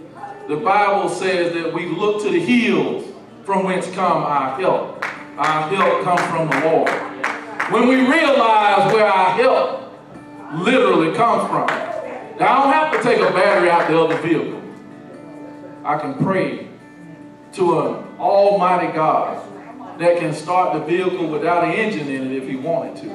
The 0.49 0.57
Bible 0.57 1.11
says 1.11 1.53
that 1.53 1.75
we 1.75 1.85
look 1.85 2.23
to 2.23 2.31
the 2.31 2.41
hills 2.41 3.05
from 3.45 3.65
whence 3.65 3.91
come 3.91 4.23
our 4.23 4.59
help. 4.59 5.05
Our 5.37 5.69
help 5.69 6.03
comes 6.03 6.23
from 6.31 6.49
the 6.49 6.67
Lord. 6.67 7.16
When 7.71 7.89
we 7.89 7.97
realize 7.97 8.93
where 8.93 9.07
our 9.07 9.31
help 9.31 9.93
literally 10.65 11.17
comes 11.17 11.49
from, 11.51 11.67
now, 12.39 12.59
I 12.59 12.63
don't 12.63 12.73
have 12.73 12.93
to 12.93 13.03
take 13.03 13.19
a 13.19 13.33
battery 13.33 13.71
out 13.71 13.89
the 13.89 13.99
other 13.99 14.17
vehicle. 14.19 14.63
I 15.85 15.99
can 15.99 16.15
pray 16.15 16.69
to 17.55 17.81
an 17.81 18.19
almighty 18.21 18.93
God 18.93 19.43
that 19.99 20.19
can 20.19 20.33
start 20.33 20.75
the 20.75 20.85
vehicle 20.85 21.27
without 21.29 21.65
an 21.65 21.73
engine 21.73 22.09
in 22.09 22.31
it 22.31 22.43
if 22.43 22.49
he 22.49 22.55
wanted 22.55 23.03
to. 23.03 23.09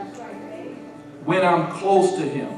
When 1.24 1.46
I'm 1.46 1.72
close 1.72 2.16
to 2.16 2.22
him, 2.22 2.50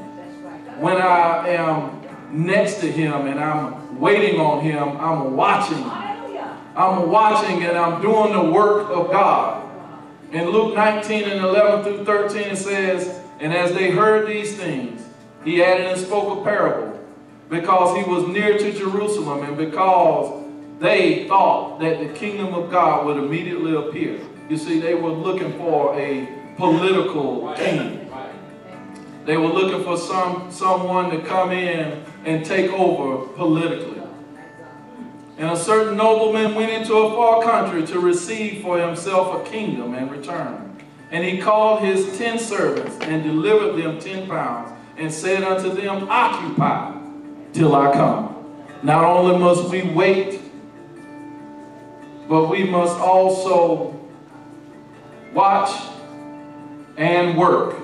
when 0.80 0.96
I 0.96 1.48
am 1.50 2.02
next 2.32 2.80
to 2.80 2.90
him 2.90 3.28
and 3.28 3.38
I'm 3.38 4.00
waiting 4.00 4.40
on 4.40 4.62
him, 4.62 4.96
I'm 4.96 5.36
watching. 5.36 5.84
I'm 6.76 7.08
watching 7.08 7.62
and 7.62 7.78
I'm 7.78 8.02
doing 8.02 8.32
the 8.32 8.50
work 8.50 8.88
of 8.90 9.12
God. 9.12 9.63
In 10.34 10.50
Luke 10.50 10.74
19 10.74 11.30
and 11.30 11.44
11 11.44 11.84
through 11.84 12.04
13, 12.04 12.42
it 12.42 12.56
says, 12.56 13.20
And 13.38 13.54
as 13.54 13.72
they 13.72 13.92
heard 13.92 14.26
these 14.26 14.56
things, 14.56 15.00
he 15.44 15.62
added 15.62 15.86
and 15.86 16.00
spoke 16.00 16.40
a 16.40 16.42
parable, 16.42 17.00
because 17.48 17.96
he 17.96 18.10
was 18.10 18.26
near 18.26 18.58
to 18.58 18.72
Jerusalem, 18.72 19.44
and 19.44 19.56
because 19.56 20.44
they 20.80 21.28
thought 21.28 21.78
that 21.78 22.00
the 22.00 22.08
kingdom 22.18 22.52
of 22.52 22.68
God 22.68 23.06
would 23.06 23.16
immediately 23.16 23.76
appear. 23.76 24.18
You 24.48 24.56
see, 24.56 24.80
they 24.80 24.94
were 24.94 25.10
looking 25.12 25.56
for 25.56 25.94
a 25.96 26.28
political 26.56 27.54
king. 27.54 28.10
They 29.26 29.36
were 29.36 29.46
looking 29.46 29.84
for 29.84 29.96
some 29.96 30.50
someone 30.50 31.10
to 31.10 31.20
come 31.20 31.52
in 31.52 32.04
and 32.24 32.44
take 32.44 32.72
over 32.72 33.24
politically. 33.34 33.93
And 35.36 35.50
a 35.50 35.56
certain 35.56 35.96
nobleman 35.96 36.54
went 36.54 36.70
into 36.70 36.94
a 36.94 37.10
far 37.10 37.42
country 37.42 37.84
to 37.88 37.98
receive 37.98 38.62
for 38.62 38.78
himself 38.78 39.44
a 39.46 39.50
kingdom 39.50 39.94
and 39.94 40.10
return. 40.10 40.76
And 41.10 41.24
he 41.24 41.38
called 41.38 41.82
his 41.82 42.16
ten 42.16 42.38
servants 42.38 42.96
and 43.00 43.22
delivered 43.22 43.80
them 43.82 43.98
ten 43.98 44.28
pounds 44.28 44.72
and 44.96 45.12
said 45.12 45.42
unto 45.42 45.74
them, 45.74 46.08
Occupy 46.08 47.00
till 47.52 47.74
I 47.74 47.92
come. 47.92 48.30
Not 48.82 49.04
only 49.04 49.38
must 49.38 49.70
we 49.70 49.82
wait, 49.82 50.40
but 52.28 52.48
we 52.48 52.64
must 52.64 52.98
also 52.98 53.98
watch 55.32 55.70
and 56.96 57.36
work. 57.36 57.76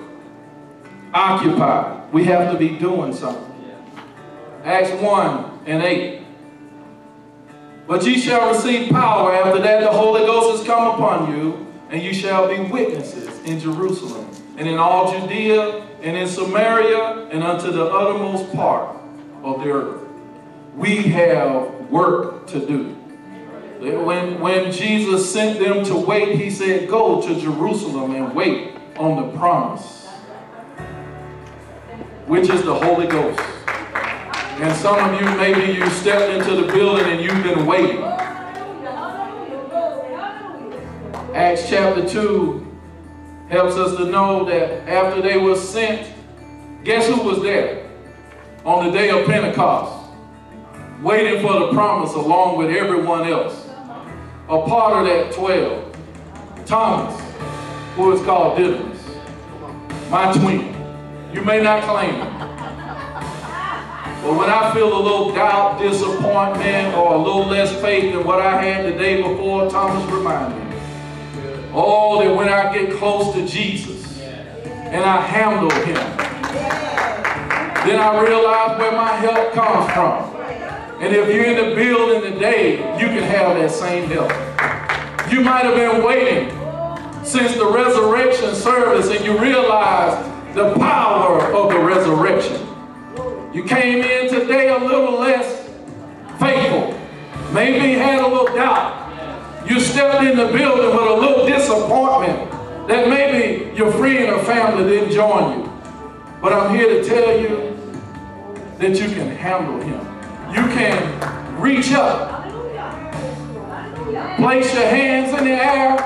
Occupy. 1.12 2.06
We 2.12 2.24
have 2.24 2.52
to 2.52 2.58
be 2.58 2.76
doing 2.78 3.12
something. 3.12 3.46
Acts 4.64 4.90
1 5.02 5.60
and 5.66 5.82
8. 5.82 6.19
But 7.90 8.06
ye 8.06 8.20
shall 8.20 8.52
receive 8.52 8.88
power. 8.88 9.34
After 9.34 9.60
that, 9.62 9.80
the 9.80 9.90
Holy 9.90 10.20
Ghost 10.20 10.58
has 10.58 10.64
come 10.64 10.94
upon 10.94 11.36
you, 11.36 11.66
and 11.90 12.00
you 12.00 12.14
shall 12.14 12.46
be 12.46 12.60
witnesses 12.70 13.36
in 13.44 13.58
Jerusalem, 13.58 14.30
and 14.56 14.68
in 14.68 14.78
all 14.78 15.10
Judea, 15.10 15.84
and 16.00 16.16
in 16.16 16.28
Samaria, 16.28 17.26
and 17.32 17.42
unto 17.42 17.72
the 17.72 17.84
uttermost 17.86 18.52
part 18.52 18.96
of 19.42 19.64
the 19.64 19.72
earth. 19.72 20.02
We 20.76 20.98
have 21.08 21.90
work 21.90 22.46
to 22.50 22.64
do. 22.64 22.94
When, 23.80 24.38
when 24.38 24.70
Jesus 24.70 25.32
sent 25.32 25.58
them 25.58 25.84
to 25.86 25.96
wait, 25.96 26.38
he 26.38 26.48
said, 26.48 26.88
Go 26.88 27.20
to 27.20 27.40
Jerusalem 27.40 28.14
and 28.14 28.36
wait 28.36 28.76
on 28.98 29.16
the 29.16 29.36
promise, 29.36 30.06
which 32.28 32.48
is 32.50 32.62
the 32.62 32.74
Holy 32.74 33.08
Ghost. 33.08 33.59
And 34.60 34.76
some 34.76 34.98
of 34.98 35.18
you, 35.18 35.26
maybe 35.38 35.72
you 35.72 35.88
stepped 35.88 36.30
into 36.30 36.54
the 36.60 36.70
building 36.70 37.06
and 37.06 37.18
you've 37.22 37.42
been 37.42 37.64
waiting. 37.64 38.02
Acts 41.34 41.66
chapter 41.70 42.06
2 42.06 42.66
helps 43.48 43.76
us 43.76 43.96
to 43.96 44.04
know 44.04 44.44
that 44.44 44.86
after 44.86 45.22
they 45.22 45.38
were 45.38 45.56
sent, 45.56 46.12
guess 46.84 47.06
who 47.08 47.22
was 47.22 47.40
there 47.40 47.88
on 48.66 48.84
the 48.84 48.92
day 48.92 49.08
of 49.08 49.24
Pentecost? 49.26 50.10
Waiting 51.00 51.40
for 51.40 51.58
the 51.60 51.72
promise 51.72 52.12
along 52.12 52.58
with 52.58 52.68
everyone 52.68 53.26
else. 53.26 53.66
A 54.50 54.60
part 54.68 54.92
of 54.98 55.06
that 55.06 55.32
12, 55.32 55.96
Thomas, 56.66 57.18
who 57.96 58.12
is 58.12 58.20
called 58.26 58.58
Didymus, 58.58 59.00
my 60.10 60.30
twin. 60.34 60.76
You 61.32 61.40
may 61.40 61.62
not 61.62 61.82
claim 61.84 62.14
him. 62.16 62.39
But 64.22 64.36
when 64.36 64.50
I 64.50 64.74
feel 64.74 64.92
a 64.94 65.00
little 65.02 65.34
doubt, 65.34 65.80
disappointment, 65.80 66.94
or 66.94 67.14
a 67.14 67.18
little 67.18 67.46
less 67.46 67.72
faith 67.80 68.12
than 68.12 68.22
what 68.24 68.38
I 68.38 68.62
had 68.62 68.84
the 68.84 68.98
day 68.98 69.22
before, 69.22 69.70
Thomas 69.70 70.04
reminded 70.12 70.62
me. 70.62 70.78
Oh, 71.72 72.22
that 72.22 72.36
when 72.36 72.50
I 72.50 72.70
get 72.72 72.98
close 72.98 73.34
to 73.34 73.46
Jesus 73.46 74.20
and 74.20 75.02
I 75.02 75.22
handle 75.22 75.70
him, 75.70 75.94
then 77.86 77.98
I 77.98 78.22
realize 78.22 78.78
where 78.78 78.92
my 78.92 79.12
help 79.16 79.52
comes 79.54 79.90
from. 79.92 80.36
And 81.00 81.16
if 81.16 81.34
you're 81.34 81.46
in 81.46 81.70
the 81.70 81.74
building 81.74 82.32
today, 82.32 82.72
you 83.00 83.06
can 83.06 83.22
have 83.22 83.56
that 83.56 83.70
same 83.70 84.06
help. 84.10 84.30
You 85.32 85.40
might 85.40 85.64
have 85.64 85.76
been 85.76 86.04
waiting 86.04 86.50
since 87.24 87.54
the 87.54 87.70
resurrection 87.70 88.54
service 88.54 89.08
and 89.08 89.24
you 89.24 89.38
realize 89.38 90.26
the 90.54 90.74
power 90.74 91.40
of 91.54 91.70
the 91.72 91.78
resurrection. 91.78 92.69
You 93.52 93.64
came 93.64 94.04
in 94.04 94.32
today 94.32 94.68
a 94.68 94.78
little 94.78 95.18
less 95.18 95.68
faithful. 96.38 96.96
Maybe 97.52 97.94
had 97.98 98.20
a 98.20 98.28
little 98.28 98.54
doubt. 98.54 99.68
You 99.68 99.80
stepped 99.80 100.22
in 100.22 100.36
the 100.36 100.46
building 100.56 100.96
with 100.96 101.08
a 101.08 101.14
little 101.14 101.46
disappointment 101.46 102.48
that 102.86 103.08
maybe 103.08 103.76
your 103.76 103.90
friend 103.90 104.30
or 104.30 104.44
family 104.44 104.84
didn't 104.84 105.10
join 105.10 105.58
you. 105.58 105.72
But 106.40 106.52
I'm 106.52 106.76
here 106.76 107.02
to 107.02 107.04
tell 107.04 107.40
you 107.40 107.76
that 108.78 108.90
you 108.90 109.08
can 109.12 109.34
handle 109.34 109.80
him. 109.80 109.98
You 110.54 110.72
can 110.72 111.60
reach 111.60 111.90
up, 111.92 112.44
place 114.36 114.72
your 114.72 114.86
hands 114.86 115.36
in 115.36 115.44
the 115.44 115.50
air, 115.50 115.98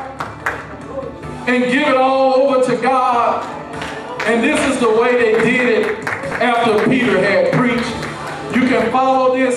and 1.46 1.64
give 1.64 1.88
it 1.88 1.96
all 1.96 2.36
over 2.36 2.64
to 2.74 2.80
God. 2.80 3.44
And 4.26 4.42
this 4.42 4.58
is 4.74 4.80
the 4.80 4.88
way 4.88 5.12
they 5.12 5.44
did 5.44 5.68
it 5.78 6.13
after 6.32 6.84
Peter 6.88 7.18
had 7.18 7.52
preached. 7.52 7.94
You 8.56 8.68
can 8.68 8.90
follow 8.90 9.34
this 9.34 9.56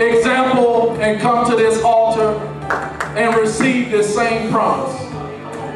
example 0.00 0.92
and 1.00 1.20
come 1.20 1.48
to 1.50 1.56
this 1.56 1.82
altar 1.82 2.38
and 3.16 3.36
receive 3.36 3.90
this 3.90 4.14
same 4.14 4.50
promise. 4.50 4.94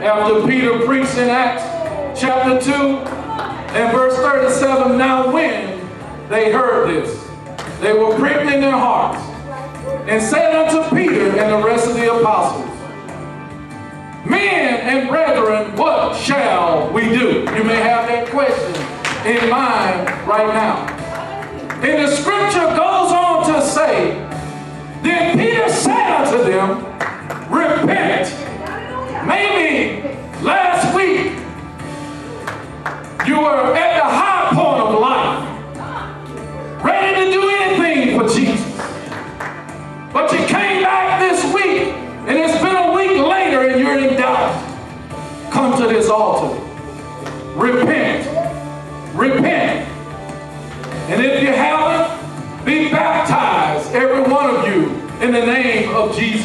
After 0.02 0.46
Peter 0.46 0.84
preached 0.84 1.16
in 1.16 1.28
Acts 1.28 2.20
chapter 2.20 2.60
2 2.60 2.72
and 2.72 3.92
verse 3.92 4.16
37, 4.16 4.98
now 4.98 5.32
when 5.32 5.80
they 6.28 6.52
heard 6.52 6.88
this, 6.88 7.28
they 7.80 7.92
were 7.92 8.14
pricked 8.16 8.50
in 8.50 8.60
their 8.60 8.70
hearts 8.70 9.18
and 10.08 10.22
said 10.22 10.54
unto 10.54 10.94
Peter 10.94 11.38
and 11.38 11.52
the 11.52 11.66
rest 11.66 11.88
of 11.88 11.94
the 11.94 12.12
apostles, 12.12 12.68
Men 14.24 14.80
and 14.82 15.08
brethren, 15.08 15.74
what 15.76 16.16
shall 16.16 16.92
we 16.92 17.02
do? 17.02 17.40
You 17.40 17.64
may 17.64 17.76
have 17.76 18.06
that 18.06 18.28
question 18.28 19.01
in 19.26 19.48
mind 19.48 20.10
right 20.26 20.48
now. 20.48 20.86
And 21.82 22.02
the 22.02 22.14
scripture 22.14 22.66
goes 22.76 23.12
on 23.12 23.52
to 23.52 23.62
say, 23.62 24.31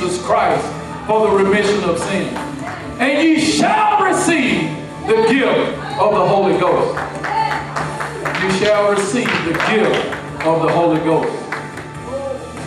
Jesus 0.07 0.25
Christ 0.25 0.65
for 1.05 1.27
the 1.27 1.43
remission 1.43 1.83
of 1.83 1.99
sin. 1.99 2.33
And 2.97 3.27
ye 3.27 3.39
shall 3.39 4.05
receive 4.05 4.69
the 5.05 5.27
gift 5.29 5.77
of 5.99 6.13
the 6.13 6.25
Holy 6.25 6.57
Ghost. 6.57 6.97
You 8.41 8.51
shall 8.51 8.91
receive 8.91 9.27
the 9.43 9.53
gift 9.69 10.45
of 10.45 10.61
the 10.61 10.71
Holy 10.71 10.99
Ghost. 10.99 11.33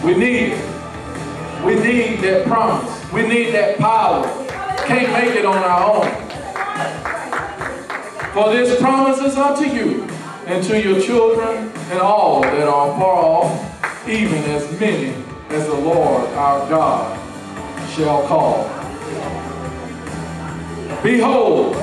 We 0.05 0.14
need 0.16 0.53
it. 0.53 1.64
We 1.64 1.76
need 1.76 2.20
that 2.20 2.47
promise. 2.47 3.11
We 3.11 3.26
need 3.26 3.53
that 3.55 3.78
power. 3.78 4.26
Can't 4.86 5.11
make 5.12 5.34
it 5.34 5.47
on 5.47 5.57
our 5.57 5.95
own. 5.95 6.11
For 8.34 8.53
this 8.53 8.78
promise 8.78 9.18
is 9.20 9.36
unto 9.36 9.64
you 9.64 10.03
and 10.47 10.62
to 10.64 10.78
your 10.78 11.01
children 11.01 11.72
and 11.91 12.01
all 12.01 12.43
that 12.43 12.68
are 12.68 12.99
far 12.99 13.24
off, 13.24 14.09
even 14.09 14.38
as 14.45 14.78
many 14.78 15.14
as 15.49 15.66
the 15.66 15.74
Lord 15.74 16.28
our 16.34 16.68
God 16.68 17.20
shall 17.95 18.26
call. 18.26 18.64
Behold 21.03 21.74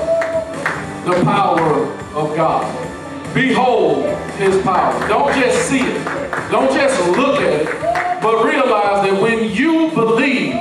the 1.04 1.22
power 1.24 1.84
of 2.14 2.34
God. 2.36 3.34
Behold 3.34 4.06
his 4.36 4.62
power. 4.62 5.08
Don't 5.08 5.34
just 5.34 5.68
see 5.68 5.80
it. 5.80 6.04
Don't 6.50 6.72
just 6.72 6.98
look 7.16 7.40
at 7.40 7.52
it, 7.52 8.22
but 8.22 8.44
realize 8.44 9.08
that 9.08 9.20
when 9.20 9.50
you 9.50 9.90
believe, 9.90 10.54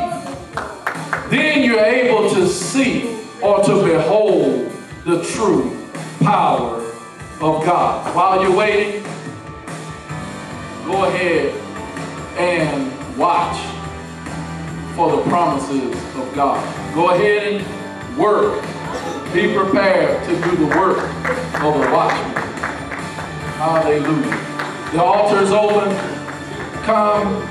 then 1.29 1.63
you're 1.63 1.79
able 1.79 2.29
to 2.29 2.47
see 2.47 3.17
or 3.41 3.63
to 3.63 3.83
behold 3.83 4.71
the 5.05 5.23
true 5.23 5.77
power 6.19 6.81
of 7.39 7.63
God. 7.63 8.15
While 8.15 8.41
you're 8.41 8.55
waiting, 8.55 9.03
go 10.85 11.05
ahead 11.05 11.55
and 12.37 13.17
watch 13.17 13.76
for 14.97 15.15
the 15.15 15.21
promises 15.29 15.93
of 16.15 16.33
God. 16.33 16.57
Go 16.95 17.11
ahead 17.11 17.53
and 17.53 18.17
work. 18.17 18.63
Be 19.31 19.53
prepared 19.53 20.27
to 20.27 20.33
do 20.49 20.57
the 20.57 20.75
work 20.75 20.97
of 21.61 21.73
the 21.75 21.91
watchman. 21.93 22.33
Hallelujah. 23.61 24.91
The 24.91 25.03
altar 25.03 25.43
is 25.43 25.51
open. 25.51 25.95
Come. 26.81 27.47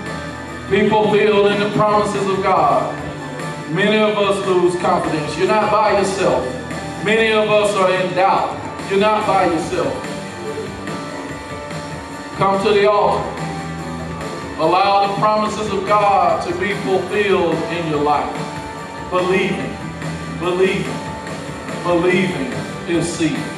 People 0.69 1.13
filled 1.13 1.53
in 1.53 1.61
the 1.61 1.71
promises 1.77 2.29
of 2.29 2.43
God. 2.43 2.93
Many 3.73 3.97
of 3.99 4.19
us 4.19 4.45
lose 4.49 4.75
confidence. 4.83 5.39
You're 5.39 5.47
not 5.47 5.71
by 5.71 6.01
yourself. 6.01 6.45
Many 7.05 7.33
of 7.33 7.49
us 7.49 7.73
are 7.77 7.93
in 7.93 8.13
doubt. 8.15 8.59
You're 8.91 8.99
not 8.99 9.25
by 9.25 9.47
yourself. 9.47 9.95
Come 12.39 12.61
to 12.67 12.73
the 12.73 12.91
altar. 12.91 13.46
Allow 14.59 15.09
the 15.09 15.15
promises 15.21 15.71
of 15.71 15.87
God 15.87 16.47
to 16.49 16.59
be 16.59 16.73
fulfilled 16.77 17.55
in 17.73 17.91
your 17.91 18.03
life. 18.03 18.33
Believing, 19.11 19.77
believing, 20.39 20.97
believing 21.85 22.53
is 22.89 23.07
seeing. 23.07 23.56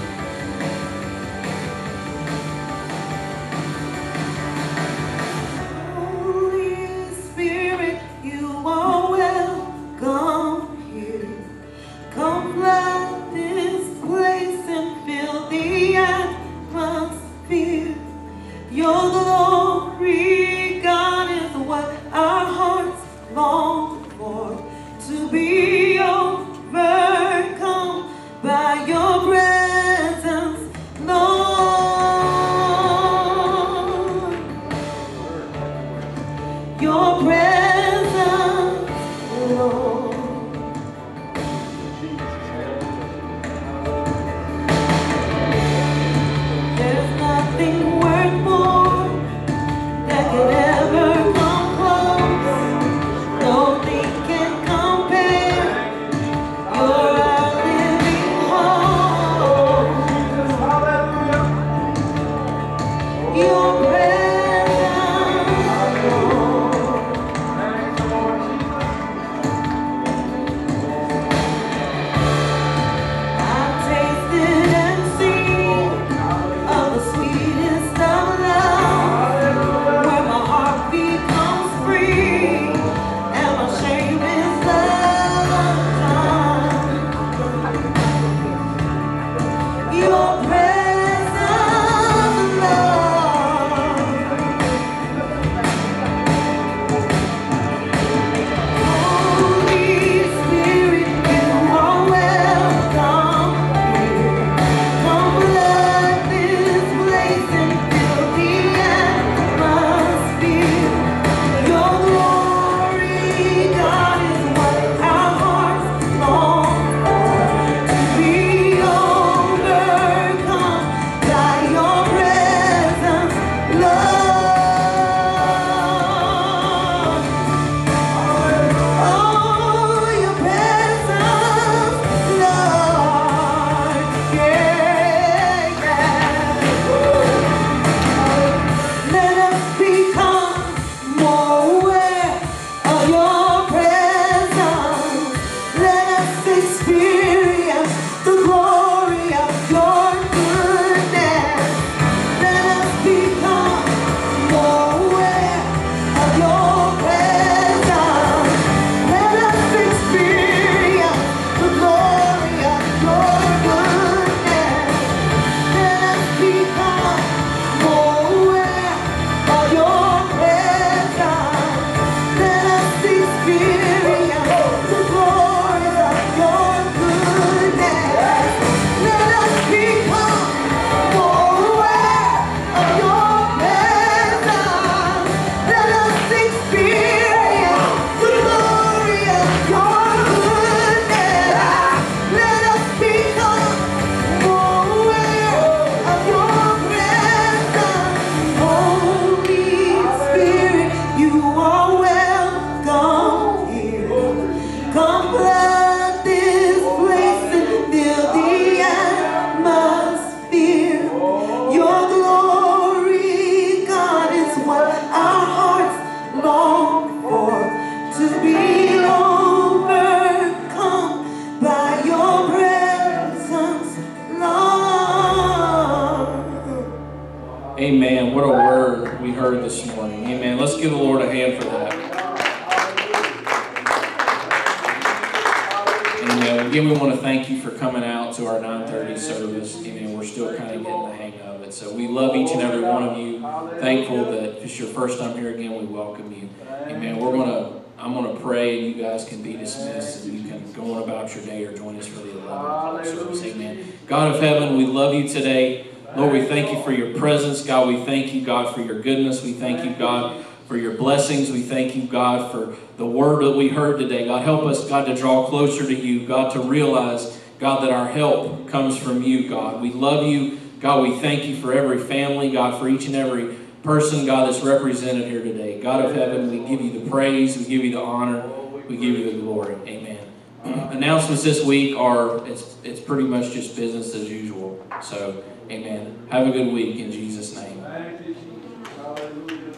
We 257.88 258.04
thank 258.04 258.34
you, 258.34 258.42
God, 258.42 258.74
for 258.74 258.82
your 258.82 259.00
goodness. 259.00 259.42
We 259.42 259.54
thank 259.54 259.82
you, 259.82 259.94
God, 259.94 260.44
for 260.66 260.76
your 260.76 260.92
blessings. 260.92 261.50
We 261.50 261.62
thank 261.62 261.96
you, 261.96 262.02
God, 262.02 262.52
for 262.52 262.76
the 262.98 263.06
word 263.06 263.42
that 263.42 263.56
we 263.56 263.68
heard 263.68 263.98
today. 263.98 264.26
God, 264.26 264.42
help 264.42 264.64
us, 264.64 264.86
God, 264.86 265.06
to 265.06 265.16
draw 265.16 265.46
closer 265.46 265.84
to 265.84 265.94
you. 265.94 266.26
God, 266.26 266.52
to 266.52 266.60
realize, 266.60 267.40
God, 267.58 267.82
that 267.82 267.90
our 267.90 268.06
help 268.06 268.68
comes 268.68 268.98
from 268.98 269.22
you, 269.22 269.48
God. 269.48 269.80
We 269.80 269.90
love 269.90 270.26
you. 270.26 270.60
God, 270.80 271.02
we 271.02 271.18
thank 271.18 271.46
you 271.46 271.56
for 271.56 271.72
every 271.72 271.98
family, 271.98 272.50
God, 272.50 272.78
for 272.78 272.90
each 272.90 273.06
and 273.06 273.16
every 273.16 273.56
person, 273.82 274.26
God, 274.26 274.52
that's 274.52 274.62
represented 274.62 275.26
here 275.26 275.42
today. 275.42 275.80
God 275.80 276.04
of 276.04 276.14
heaven, 276.14 276.50
we 276.50 276.68
give 276.68 276.82
you 276.82 277.00
the 277.00 277.10
praise, 277.10 277.56
we 277.56 277.64
give 277.64 277.84
you 277.84 277.92
the 277.92 278.02
honor, 278.02 278.46
we 278.86 278.98
give 278.98 279.18
you 279.18 279.32
the 279.32 279.38
glory. 279.38 279.76
Amen. 279.86 280.18
Announcements 280.64 281.42
this 281.42 281.64
week 281.64 281.96
are 281.96 282.46
it's 282.46 282.76
it's 282.84 283.00
pretty 283.00 283.24
much 283.24 283.52
just 283.52 283.74
business 283.76 284.14
as 284.14 284.28
usual. 284.28 284.86
So, 285.00 285.42
amen. 285.70 286.28
Have 286.30 286.46
a 286.46 286.50
good 286.50 286.70
week 286.72 286.98
in 286.98 287.10
Jesus' 287.10 287.56
name. 287.56 287.77
Thank 287.90 288.26
you, 288.26 288.34
Jesus. 288.34 288.96
Hallelujah. 288.96 289.72